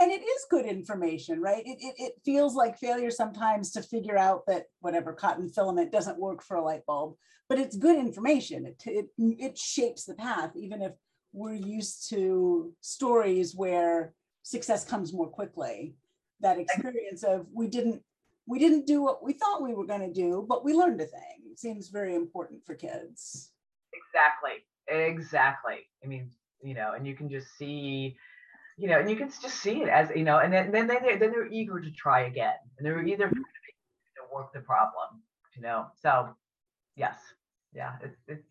And 0.03 0.11
it 0.11 0.25
is 0.25 0.47
good 0.51 0.67
information, 0.67 1.41
right? 1.41 1.63
It, 1.65 1.79
it, 1.81 1.95
it 1.97 2.13
feels 2.25 2.57
like 2.57 2.77
failure 2.77 3.13
sometimes 3.13 3.71
to 3.73 3.83
figure 3.83 4.19
out 4.19 4.45
that 4.49 4.65
whatever 4.81 5.13
cotton 5.13 5.49
filament 5.49 5.93
doesn't 5.93 6.19
work 6.19 6.43
for 6.43 6.57
a 6.57 6.65
light 6.65 6.85
bulb, 6.87 7.15
but 7.49 7.61
it's 7.61 7.77
good 7.77 7.97
information. 7.97 8.67
It, 8.67 8.83
it, 8.85 9.07
it 9.17 9.57
shapes 9.57 10.05
the 10.05 10.15
path, 10.15 10.57
even 10.57 10.83
if 10.83 10.91
we're 11.33 11.55
used 11.55 12.09
to 12.11 12.75
stories 12.81 13.55
where 13.55 14.13
success 14.43 14.85
comes 14.85 15.13
more 15.13 15.29
quickly. 15.29 15.95
That 16.41 16.59
experience 16.59 17.23
of 17.23 17.47
we 17.55 17.69
didn't 17.69 18.03
we 18.47 18.59
didn't 18.59 18.89
do 18.89 19.05
what 19.05 19.23
we 19.23 19.35
thought 19.35 19.63
we 19.63 19.73
were 19.73 19.87
going 19.87 20.01
to 20.01 20.13
do, 20.13 20.45
but 20.49 20.65
we 20.65 20.75
learned 20.75 21.01
a 21.01 21.07
thing. 21.07 21.43
It 21.49 21.61
seems 21.61 21.91
very 21.91 22.17
important 22.17 22.67
for 22.67 22.75
kids. 22.75 23.53
Exactly. 23.95 24.65
Exactly. 24.89 25.87
I 26.03 26.09
mean, 26.09 26.33
you 26.61 26.75
know, 26.75 26.95
and 26.97 27.07
you 27.07 27.15
can 27.15 27.31
just 27.31 27.57
see, 27.57 28.17
you 28.79 28.89
know, 28.89 28.99
and 28.99 29.11
you 29.11 29.17
can 29.17 29.29
just 29.29 29.57
see 29.61 29.83
it 29.83 29.89
as, 29.89 30.11
you 30.15 30.25
know, 30.25 30.39
and 30.39 30.53
then 30.53 30.73
then 30.73 30.87
they 30.87 31.17
then 31.17 31.31
they're 31.31 31.47
eager 31.47 31.81
to 31.81 31.91
try 31.93 32.23
again, 32.23 32.55
and 32.79 32.87
they're 32.87 33.05
either 33.05 33.27
mm-hmm. 33.27 33.35
trying 33.35 34.17
to 34.17 34.35
work 34.35 34.53
the 34.53 34.61
problem, 34.61 35.23
you 35.57 35.63
know. 35.63 35.87
So, 36.01 36.31
yes, 36.97 37.17
yeah, 37.75 37.93
it's 38.03 38.19
it's. 38.29 38.47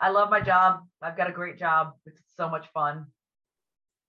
I 0.00 0.10
love 0.10 0.28
my 0.30 0.40
job. 0.40 0.80
I've 1.02 1.16
got 1.16 1.30
a 1.30 1.32
great 1.32 1.58
job. 1.58 1.92
It's 2.06 2.20
so 2.36 2.48
much 2.48 2.66
fun. 2.74 3.06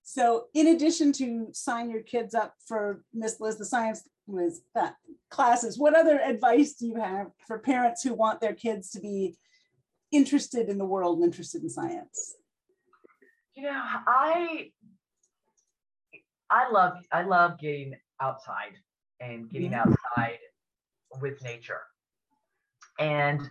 So 0.07 0.45
in 0.53 0.67
addition 0.67 1.11
to 1.13 1.47
sign 1.51 1.89
your 1.89 2.03
kids 2.03 2.35
up 2.35 2.53
for 2.67 3.03
Miss 3.13 3.39
Liz, 3.39 3.57
the 3.57 3.65
science 3.65 4.07
was 4.27 4.61
that 4.75 4.95
classes, 5.29 5.77
what 5.79 5.95
other 5.95 6.19
advice 6.19 6.73
do 6.73 6.87
you 6.87 6.95
have 6.95 7.27
for 7.47 7.59
parents 7.59 8.03
who 8.03 8.13
want 8.13 8.39
their 8.39 8.53
kids 8.53 8.91
to 8.91 8.99
be 8.99 9.35
interested 10.11 10.69
in 10.69 10.77
the 10.77 10.85
world 10.85 11.17
and 11.17 11.25
interested 11.25 11.63
in 11.63 11.69
science? 11.69 12.35
You 13.55 13.63
know, 13.63 13.81
I 14.07 14.71
I 16.49 16.69
love 16.71 16.93
I 17.11 17.23
love 17.23 17.59
getting 17.59 17.95
outside 18.21 18.73
and 19.19 19.49
getting 19.49 19.73
outside 19.73 20.39
with 21.21 21.41
nature. 21.43 21.81
And 22.99 23.41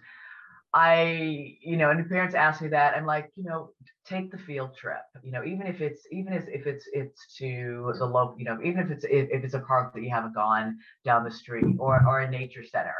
I, 0.73 1.57
you 1.61 1.77
know, 1.77 1.91
and 1.91 2.09
parents 2.09 2.35
ask 2.35 2.61
me 2.61 2.69
that, 2.69 2.97
I'm 2.97 3.07
like, 3.07 3.31
you 3.37 3.45
know, 3.45 3.71
take 4.05 4.33
the 4.33 4.39
field 4.39 4.77
trip. 4.77 5.03
You 5.23 5.31
know, 5.31 5.45
even 5.45 5.67
if 5.69 5.81
it's 5.81 6.07
even 6.11 6.33
if, 6.33 6.49
if 6.49 6.67
it's 6.67 6.89
it's 6.93 7.37
to 7.39 7.95
the 7.97 8.05
local, 8.05 8.37
you 8.39 8.45
know, 8.45 8.59
even 8.63 8.81
if 8.81 8.91
it's 8.91 9.05
if, 9.05 9.29
if 9.31 9.45
it's 9.45 9.55
a 9.55 9.61
park 9.61 9.95
that 9.95 10.03
you 10.03 10.11
haven't 10.11 10.35
gone 10.35 10.79
down 11.05 11.25
the 11.25 11.31
street 11.31 11.77
or 11.79 12.05
or 12.07 12.21
a 12.21 12.31
nature 12.31 12.65
center, 12.65 12.97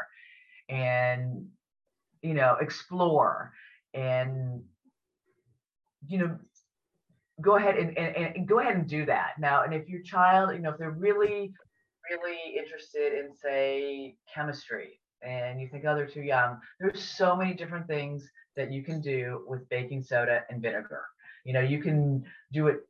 and 0.69 1.47
you 2.21 2.33
know, 2.33 2.55
explore 2.61 3.51
and 3.93 4.63
you 6.07 6.17
know 6.17 6.37
go 7.41 7.57
ahead 7.57 7.75
and, 7.75 7.97
and, 7.97 8.35
and 8.35 8.47
go 8.47 8.59
ahead 8.59 8.75
and 8.75 8.87
do 8.87 9.05
that 9.05 9.31
now 9.39 9.63
and 9.63 9.73
if 9.73 9.87
your 9.89 10.01
child 10.01 10.53
you 10.53 10.59
know 10.59 10.71
if 10.71 10.77
they're 10.77 10.91
really 10.91 11.51
really 12.09 12.57
interested 12.57 13.13
in 13.13 13.35
say 13.35 14.15
chemistry 14.33 14.99
and 15.25 15.59
you 15.59 15.67
think, 15.67 15.83
oh, 15.87 15.95
they're 15.95 16.07
too 16.07 16.21
young. 16.21 16.59
There's 16.79 17.03
so 17.03 17.35
many 17.35 17.53
different 17.53 17.87
things 17.87 18.29
that 18.55 18.71
you 18.71 18.83
can 18.83 19.01
do 19.01 19.43
with 19.47 19.67
baking 19.69 20.03
soda 20.03 20.43
and 20.49 20.61
vinegar. 20.61 21.03
You 21.43 21.53
know, 21.53 21.61
you 21.61 21.81
can 21.81 22.23
do 22.51 22.67
it. 22.67 22.87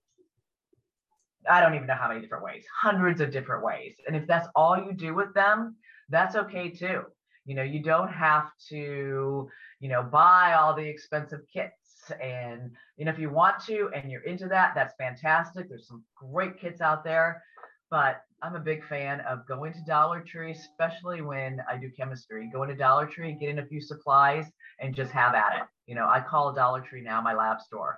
I 1.49 1.62
don't 1.62 1.75
even 1.75 1.88
know 1.88 1.95
how 1.95 2.08
many 2.08 2.21
different 2.21 2.43
ways, 2.43 2.65
hundreds 2.75 3.21
of 3.21 3.31
different 3.31 3.63
ways. 3.63 3.95
And 4.08 4.15
if 4.15 4.25
that's 4.25 4.47
all 4.55 4.77
you 4.77 4.93
do 4.93 5.13
with 5.13 5.34
them, 5.34 5.75
that's 6.10 6.36
okay 6.36 6.69
too. 6.69 7.03
You 7.45 7.55
know, 7.55 7.63
you 7.63 7.81
don't 7.81 8.12
have 8.12 8.49
to, 8.69 9.47
you 9.79 9.89
know, 9.89 10.01
buy 10.01 10.53
all 10.53 10.75
the 10.75 10.88
expensive 10.88 11.41
kits. 11.51 11.73
And, 12.21 12.71
you 12.97 13.05
know, 13.05 13.11
if 13.11 13.19
you 13.19 13.29
want 13.29 13.63
to 13.65 13.89
and 13.95 14.11
you're 14.11 14.23
into 14.23 14.47
that, 14.47 14.73
that's 14.75 14.93
fantastic. 14.97 15.69
There's 15.69 15.87
some 15.87 16.03
great 16.15 16.59
kits 16.59 16.81
out 16.81 17.03
there. 17.03 17.43
But 17.91 18.21
I'm 18.41 18.55
a 18.55 18.59
big 18.59 18.83
fan 18.85 19.21
of 19.21 19.47
going 19.47 19.73
to 19.73 19.79
Dollar 19.87 20.21
Tree, 20.21 20.51
especially 20.51 21.21
when 21.21 21.61
I 21.69 21.77
do 21.77 21.89
chemistry. 21.89 22.49
Going 22.51 22.69
to 22.69 22.75
Dollar 22.75 23.05
Tree, 23.05 23.37
getting 23.39 23.59
a 23.59 23.65
few 23.65 23.81
supplies, 23.81 24.45
and 24.79 24.93
just 24.93 25.11
have 25.11 25.35
at 25.35 25.55
it. 25.55 25.63
You 25.85 25.95
know, 25.95 26.07
I 26.07 26.19
call 26.19 26.49
a 26.49 26.55
Dollar 26.55 26.81
Tree 26.81 27.01
now 27.01 27.21
my 27.21 27.33
lab 27.33 27.61
store. 27.61 27.97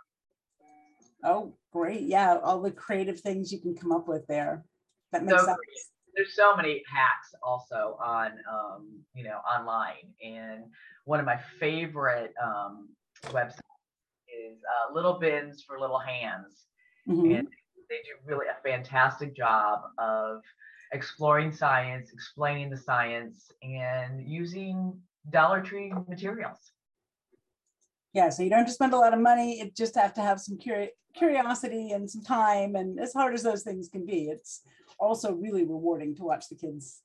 Oh, 1.23 1.55
great! 1.73 2.01
Yeah, 2.01 2.37
all 2.43 2.61
the 2.61 2.71
creative 2.71 3.19
things 3.19 3.51
you 3.51 3.59
can 3.59 3.75
come 3.75 3.91
up 3.91 4.07
with 4.07 4.27
there. 4.27 4.63
That 5.11 5.23
makes 5.23 5.39
so 5.39 5.45
sense. 5.47 5.57
There's 6.15 6.35
so 6.35 6.55
many 6.55 6.83
hacks 6.91 7.33
also 7.43 7.97
on, 8.03 8.33
um, 8.51 8.99
you 9.13 9.23
know, 9.23 9.39
online, 9.49 10.13
and 10.23 10.65
one 11.05 11.19
of 11.19 11.25
my 11.25 11.39
favorite 11.59 12.33
um, 12.43 12.89
websites 13.25 13.59
is 14.37 14.59
uh, 14.63 14.93
Little 14.93 15.19
Bins 15.19 15.63
for 15.63 15.79
Little 15.79 15.99
Hands, 15.99 16.65
mm-hmm. 17.07 17.31
and 17.31 17.47
they 17.89 17.97
do 17.97 18.15
really 18.25 18.47
a 18.47 18.61
fantastic 18.67 19.35
job 19.35 19.81
of 19.97 20.41
exploring 20.91 21.51
science, 21.51 22.11
explaining 22.13 22.69
the 22.69 22.77
science, 22.77 23.51
and 23.61 24.21
using 24.27 24.99
Dollar 25.29 25.61
Tree 25.61 25.91
materials. 26.07 26.59
Yeah, 28.13 28.29
so 28.29 28.43
you 28.43 28.49
don't 28.49 28.59
have 28.59 28.67
to 28.67 28.73
spend 28.73 28.93
a 28.93 28.97
lot 28.97 29.13
of 29.13 29.19
money. 29.19 29.59
You 29.59 29.71
just 29.75 29.95
have 29.95 30.13
to 30.15 30.21
have 30.21 30.39
some 30.39 30.57
curi- 30.57 30.89
curiosity 31.13 31.91
and 31.91 32.09
some 32.09 32.23
time. 32.23 32.75
And 32.75 32.99
as 32.99 33.13
hard 33.13 33.33
as 33.33 33.43
those 33.43 33.63
things 33.63 33.89
can 33.89 34.05
be, 34.05 34.29
it's 34.29 34.61
also 34.99 35.33
really 35.33 35.63
rewarding 35.63 36.15
to 36.15 36.23
watch 36.23 36.49
the 36.49 36.55
kids 36.55 37.01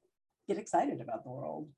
get 0.48 0.58
excited 0.58 1.00
about 1.00 1.24
the 1.24 1.30
world. 1.30 1.68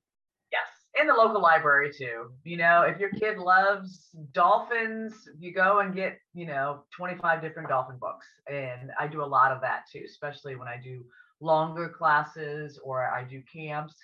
In 0.99 1.07
the 1.07 1.13
local 1.13 1.41
library 1.41 1.91
too. 1.91 2.31
You 2.43 2.57
know, 2.57 2.83
if 2.83 2.99
your 2.99 3.09
kid 3.09 3.37
loves 3.37 4.09
dolphins, 4.31 5.27
you 5.37 5.53
go 5.53 5.79
and 5.79 5.93
get, 5.93 6.19
you 6.33 6.45
know, 6.45 6.83
25 6.95 7.41
different 7.41 7.67
dolphin 7.67 7.97
books. 7.99 8.27
And 8.49 8.91
I 8.97 9.07
do 9.07 9.21
a 9.21 9.25
lot 9.25 9.51
of 9.51 9.59
that 9.61 9.83
too, 9.91 10.03
especially 10.05 10.55
when 10.55 10.69
I 10.69 10.79
do 10.81 11.03
longer 11.41 11.89
classes 11.89 12.79
or 12.81 13.07
I 13.07 13.23
do 13.23 13.41
camps. 13.51 13.95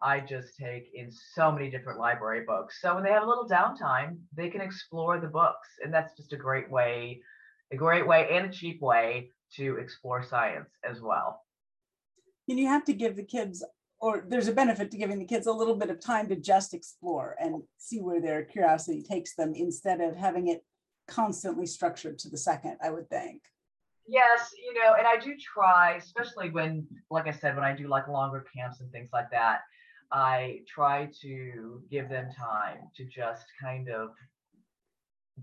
I 0.00 0.20
just 0.20 0.56
take 0.56 0.90
in 0.94 1.10
so 1.12 1.52
many 1.52 1.70
different 1.70 1.98
library 1.98 2.44
books. 2.46 2.80
So 2.80 2.94
when 2.94 3.04
they 3.04 3.10
have 3.10 3.22
a 3.22 3.28
little 3.28 3.48
downtime, 3.48 4.16
they 4.34 4.48
can 4.48 4.60
explore 4.60 5.20
the 5.20 5.28
books. 5.28 5.68
And 5.84 5.92
that's 5.92 6.16
just 6.16 6.32
a 6.32 6.36
great 6.36 6.70
way, 6.70 7.20
a 7.72 7.76
great 7.76 8.06
way 8.06 8.28
and 8.32 8.46
a 8.46 8.52
cheap 8.52 8.80
way 8.80 9.30
to 9.56 9.76
explore 9.76 10.24
science 10.24 10.70
as 10.82 11.00
well. 11.00 11.42
And 12.48 12.58
you 12.58 12.66
have 12.66 12.84
to 12.86 12.94
give 12.94 13.16
the 13.16 13.22
kids, 13.22 13.62
or 14.02 14.24
there's 14.28 14.48
a 14.48 14.52
benefit 14.52 14.90
to 14.90 14.98
giving 14.98 15.20
the 15.20 15.24
kids 15.24 15.46
a 15.46 15.52
little 15.52 15.76
bit 15.76 15.88
of 15.88 16.00
time 16.00 16.28
to 16.28 16.34
just 16.34 16.74
explore 16.74 17.36
and 17.38 17.62
see 17.78 18.00
where 18.00 18.20
their 18.20 18.42
curiosity 18.42 19.00
takes 19.00 19.36
them 19.36 19.52
instead 19.54 20.00
of 20.00 20.16
having 20.16 20.48
it 20.48 20.64
constantly 21.06 21.66
structured 21.66 22.18
to 22.18 22.28
the 22.28 22.36
second, 22.36 22.76
I 22.82 22.90
would 22.90 23.08
think. 23.08 23.42
Yes, 24.08 24.50
you 24.60 24.74
know, 24.74 24.94
and 24.98 25.06
I 25.06 25.16
do 25.18 25.36
try, 25.36 25.94
especially 25.94 26.50
when, 26.50 26.84
like 27.10 27.28
I 27.28 27.30
said, 27.30 27.54
when 27.54 27.64
I 27.64 27.76
do 27.76 27.86
like 27.86 28.08
longer 28.08 28.44
camps 28.54 28.80
and 28.80 28.90
things 28.90 29.10
like 29.12 29.30
that, 29.30 29.60
I 30.10 30.62
try 30.66 31.08
to 31.22 31.80
give 31.88 32.08
them 32.08 32.28
time 32.36 32.78
to 32.96 33.04
just 33.04 33.44
kind 33.60 33.88
of 33.88 34.10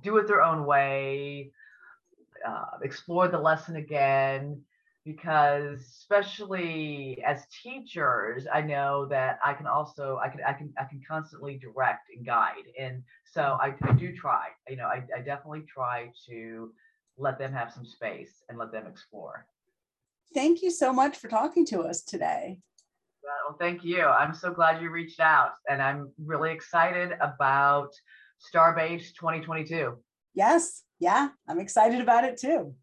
do 0.01 0.17
it 0.17 0.27
their 0.27 0.43
own 0.43 0.65
way, 0.65 1.53
uh, 2.45 2.77
explore 2.83 3.29
the 3.29 3.39
lesson 3.39 3.77
again, 3.77 4.61
because 5.05 5.79
especially 5.81 7.21
as 7.25 7.45
teachers, 7.63 8.45
I 8.53 8.61
know 8.61 9.05
that 9.07 9.39
I 9.43 9.53
can 9.53 9.67
also 9.67 10.19
I 10.23 10.29
can 10.29 10.41
I 10.45 10.53
can 10.53 10.73
I 10.79 10.83
can 10.83 11.01
constantly 11.07 11.57
direct 11.57 12.09
and 12.15 12.25
guide, 12.25 12.65
and 12.79 13.03
so 13.31 13.41
mm. 13.41 13.59
I, 13.59 13.73
I 13.89 13.93
do 13.93 14.15
try. 14.15 14.47
You 14.67 14.77
know, 14.77 14.85
I, 14.85 15.03
I 15.15 15.21
definitely 15.21 15.63
try 15.73 16.11
to 16.27 16.71
let 17.17 17.37
them 17.37 17.53
have 17.53 17.71
some 17.71 17.85
space 17.85 18.43
and 18.49 18.57
let 18.57 18.71
them 18.71 18.87
explore. 18.87 19.45
Thank 20.33 20.61
you 20.61 20.71
so 20.71 20.93
much 20.93 21.17
for 21.17 21.27
talking 21.27 21.65
to 21.67 21.81
us 21.81 22.03
today. 22.03 22.59
Well, 23.23 23.57
thank 23.57 23.83
you. 23.83 24.03
I'm 24.03 24.33
so 24.33 24.51
glad 24.51 24.81
you 24.81 24.89
reached 24.89 25.19
out, 25.19 25.53
and 25.69 25.81
I'm 25.81 26.11
really 26.23 26.51
excited 26.51 27.13
about 27.21 27.89
Starbase 28.53 29.13
2022. 29.15 29.97
Yes, 30.33 30.83
yeah, 30.99 31.29
I'm 31.47 31.59
excited 31.59 32.01
about 32.01 32.23
it 32.23 32.37
too. 32.37 32.75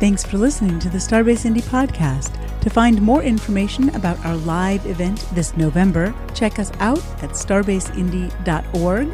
Thanks 0.00 0.24
for 0.24 0.38
listening 0.38 0.78
to 0.78 0.88
the 0.88 0.98
Starbase 0.98 1.44
Indy 1.44 1.60
podcast. 1.60 2.32
To 2.60 2.70
find 2.70 3.02
more 3.02 3.20
information 3.22 3.92
about 3.96 4.24
our 4.24 4.36
live 4.36 4.86
event 4.86 5.26
this 5.32 5.56
November, 5.56 6.14
check 6.34 6.60
us 6.60 6.70
out 6.78 7.00
at 7.20 7.30
starbaseindy.org 7.30 9.08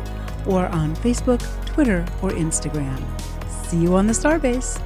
or 0.47 0.66
on 0.66 0.94
Facebook, 0.97 1.66
Twitter, 1.66 2.05
or 2.20 2.33
Instagram. 2.33 3.03
See 3.66 3.79
you 3.79 3.94
on 3.94 4.07
the 4.07 4.12
Starbase. 4.12 4.79